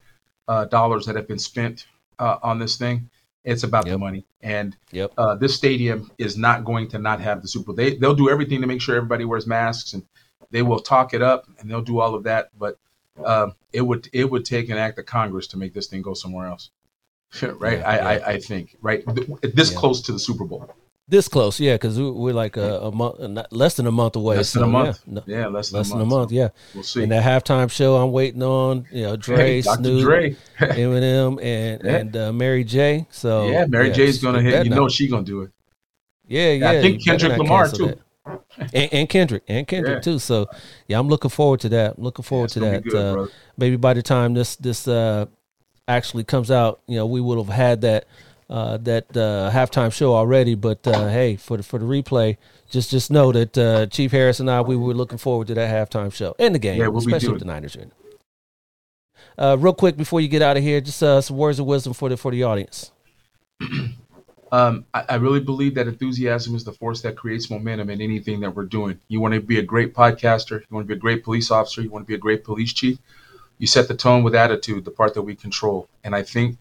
[0.47, 1.88] uh, dollars that have been spent
[2.20, 3.09] uh, on this thing.
[3.43, 5.13] It's about the money, and Yep.
[5.18, 7.76] uh, this stadium is not going to not have the Super Bowl.
[7.76, 10.03] They they'll do everything to make sure everybody wears masks, and
[10.51, 12.49] they will talk it up, and they'll do all of that.
[12.59, 12.78] But
[13.24, 16.13] um, it would it would take an act of Congress to make this thing go
[16.13, 16.72] somewhere else,
[17.41, 17.80] right?
[17.80, 18.07] Yeah, I, yeah.
[18.07, 19.78] I I think right Th- this Yeah.
[19.80, 20.70] close to the Super Bowl,
[21.10, 23.16] This close, yeah, because we're like a, a month,
[23.51, 24.36] less than a month away.
[24.36, 24.99] less than so, a month.
[25.08, 26.20] Yeah, no- Yeah, less than less a than a month.
[26.20, 26.49] month, yeah.
[26.76, 27.03] We'll see.
[27.03, 29.78] And that halftime show, I'm waiting on, you know, Dre, Hey, Dr.
[29.84, 30.36] Snoop, Dre.
[30.60, 31.95] Eminem, and Yeah.
[31.95, 33.05] and uh, Mary J.
[33.10, 34.51] So yeah, Mary J's gonna hit.
[34.51, 35.51] better You not- know she gonna do it.
[36.28, 36.70] Yeah, yeah.
[36.72, 37.86] I think Kendrick Lamar, too.
[38.26, 38.41] that.
[38.74, 40.01] And, and Kendrick, and Kendrick Yeah.
[40.01, 40.20] too.
[40.20, 40.47] So
[40.89, 41.95] yeah, I'm looking forward to that.
[41.97, 42.84] I'm looking forward it's to that.
[42.84, 45.28] good, uh, maybe by the time this this uh,
[45.88, 48.08] actually comes out, you know, we would have had that
[48.50, 50.56] uh, that uh, halftime show already.
[50.56, 52.38] But uh, hey, for the for the replay,
[52.70, 55.70] just just know that uh, Chief Harris and I we were looking forward to that
[55.70, 57.91] halftime show and the game, Yeah, we'll especially with the Niners in.
[59.38, 61.93] Uh, real quick before you get out of here, just uh, some words of wisdom
[61.93, 62.91] for the for the audience.
[64.52, 68.39] Um, I, I really believe that enthusiasm is the force that creates momentum in anything
[68.39, 69.00] that we're doing.
[69.08, 71.82] You want to be a great podcaster, you want to be a great police officer,
[71.82, 72.98] you want to be a great police chief.
[73.58, 75.89] You set the tone with attitude, the part that we control.
[76.04, 76.58] And I think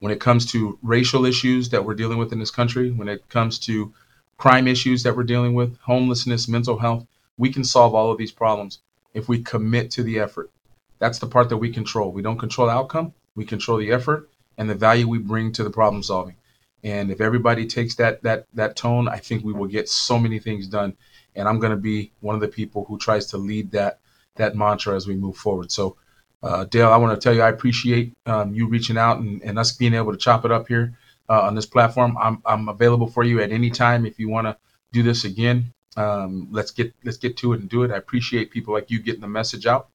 [0.00, 3.28] when it comes to racial issues that we're dealing with in this country, when it
[3.28, 3.92] comes to
[4.36, 8.32] crime issues that we're dealing with, homelessness, mental health, we can solve all of these
[8.32, 8.80] problems
[9.14, 10.50] if we commit to the effort.
[10.98, 12.12] That's the part that we control.
[12.12, 15.64] We don't control the outcome, we control the effort and the value we bring to
[15.64, 16.36] the problem solving.
[16.84, 20.38] And if everybody takes that that that tone, I think we will get so many
[20.38, 20.96] things done.
[21.34, 23.98] And I'm going to be one of the people who tries to lead that
[24.36, 25.72] that mantra as we move forward.
[25.72, 25.96] So,
[26.42, 29.58] uh, Dale, I want to tell you I appreciate um, you reaching out and, and
[29.58, 30.96] us being able to chop it up here
[31.28, 32.16] uh, on this platform.
[32.20, 34.56] I'm I'm available for you at any time if you want to
[34.92, 35.72] do this again.
[35.96, 37.90] Um, let's get let's get to it and do it.
[37.90, 39.88] I appreciate people like you getting the message out.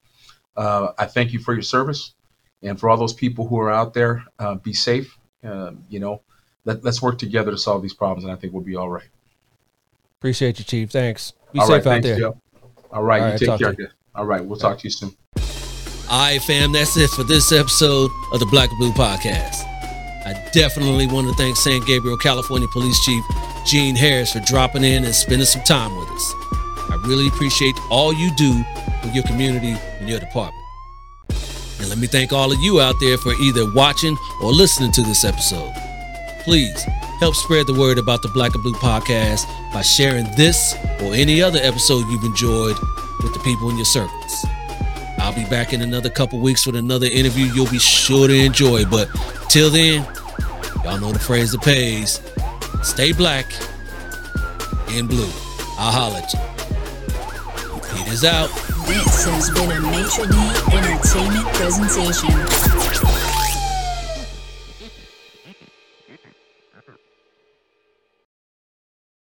[0.56, 2.14] Uh, I thank you for your service,
[2.62, 5.18] and for all those people who are out there, uh, be safe.
[5.44, 6.22] Um, you know,
[6.66, 9.08] let, let's work together to solve these problems, and I think we'll be all right.
[10.20, 10.92] Appreciate you, Chief.
[10.92, 11.34] Thanks.
[11.52, 12.20] Be all safe right, out thanks, there.
[12.20, 12.42] Joe.
[12.92, 13.94] All right, All you right, take care.
[14.16, 15.16] All right, we'll talk to you soon.
[16.10, 19.64] All right, fam, that's it for this episode of the Black and Blue Podcast.
[20.26, 23.24] I definitely want to thank San Gabriel, California Police Chief
[23.66, 26.34] Gene Harris for dropping in and spending some time with us.
[26.90, 28.64] I really appreciate all you do
[29.02, 30.62] for your community and your department.
[31.80, 35.02] And let me thank all of you out there for either watching or listening to
[35.02, 35.74] this episode.
[36.42, 36.84] Please
[37.20, 41.42] help spread the word about the Black and Blue Podcast by sharing this or any
[41.42, 42.78] other episode you've enjoyed
[43.24, 44.46] with the people in your circles.
[45.24, 48.86] I'll be back in another couple weeks with another interview you'll be sure to enjoy.
[48.86, 49.10] But
[49.50, 50.06] till then,
[50.84, 52.20] Y'all know the phrase that pays.
[52.84, 53.46] Stay black
[54.90, 55.30] and blue.
[55.80, 56.40] I'll holler at you.
[57.96, 58.50] Pete is out.
[58.86, 60.36] This has been a D
[60.76, 63.13] Entertainment presentation.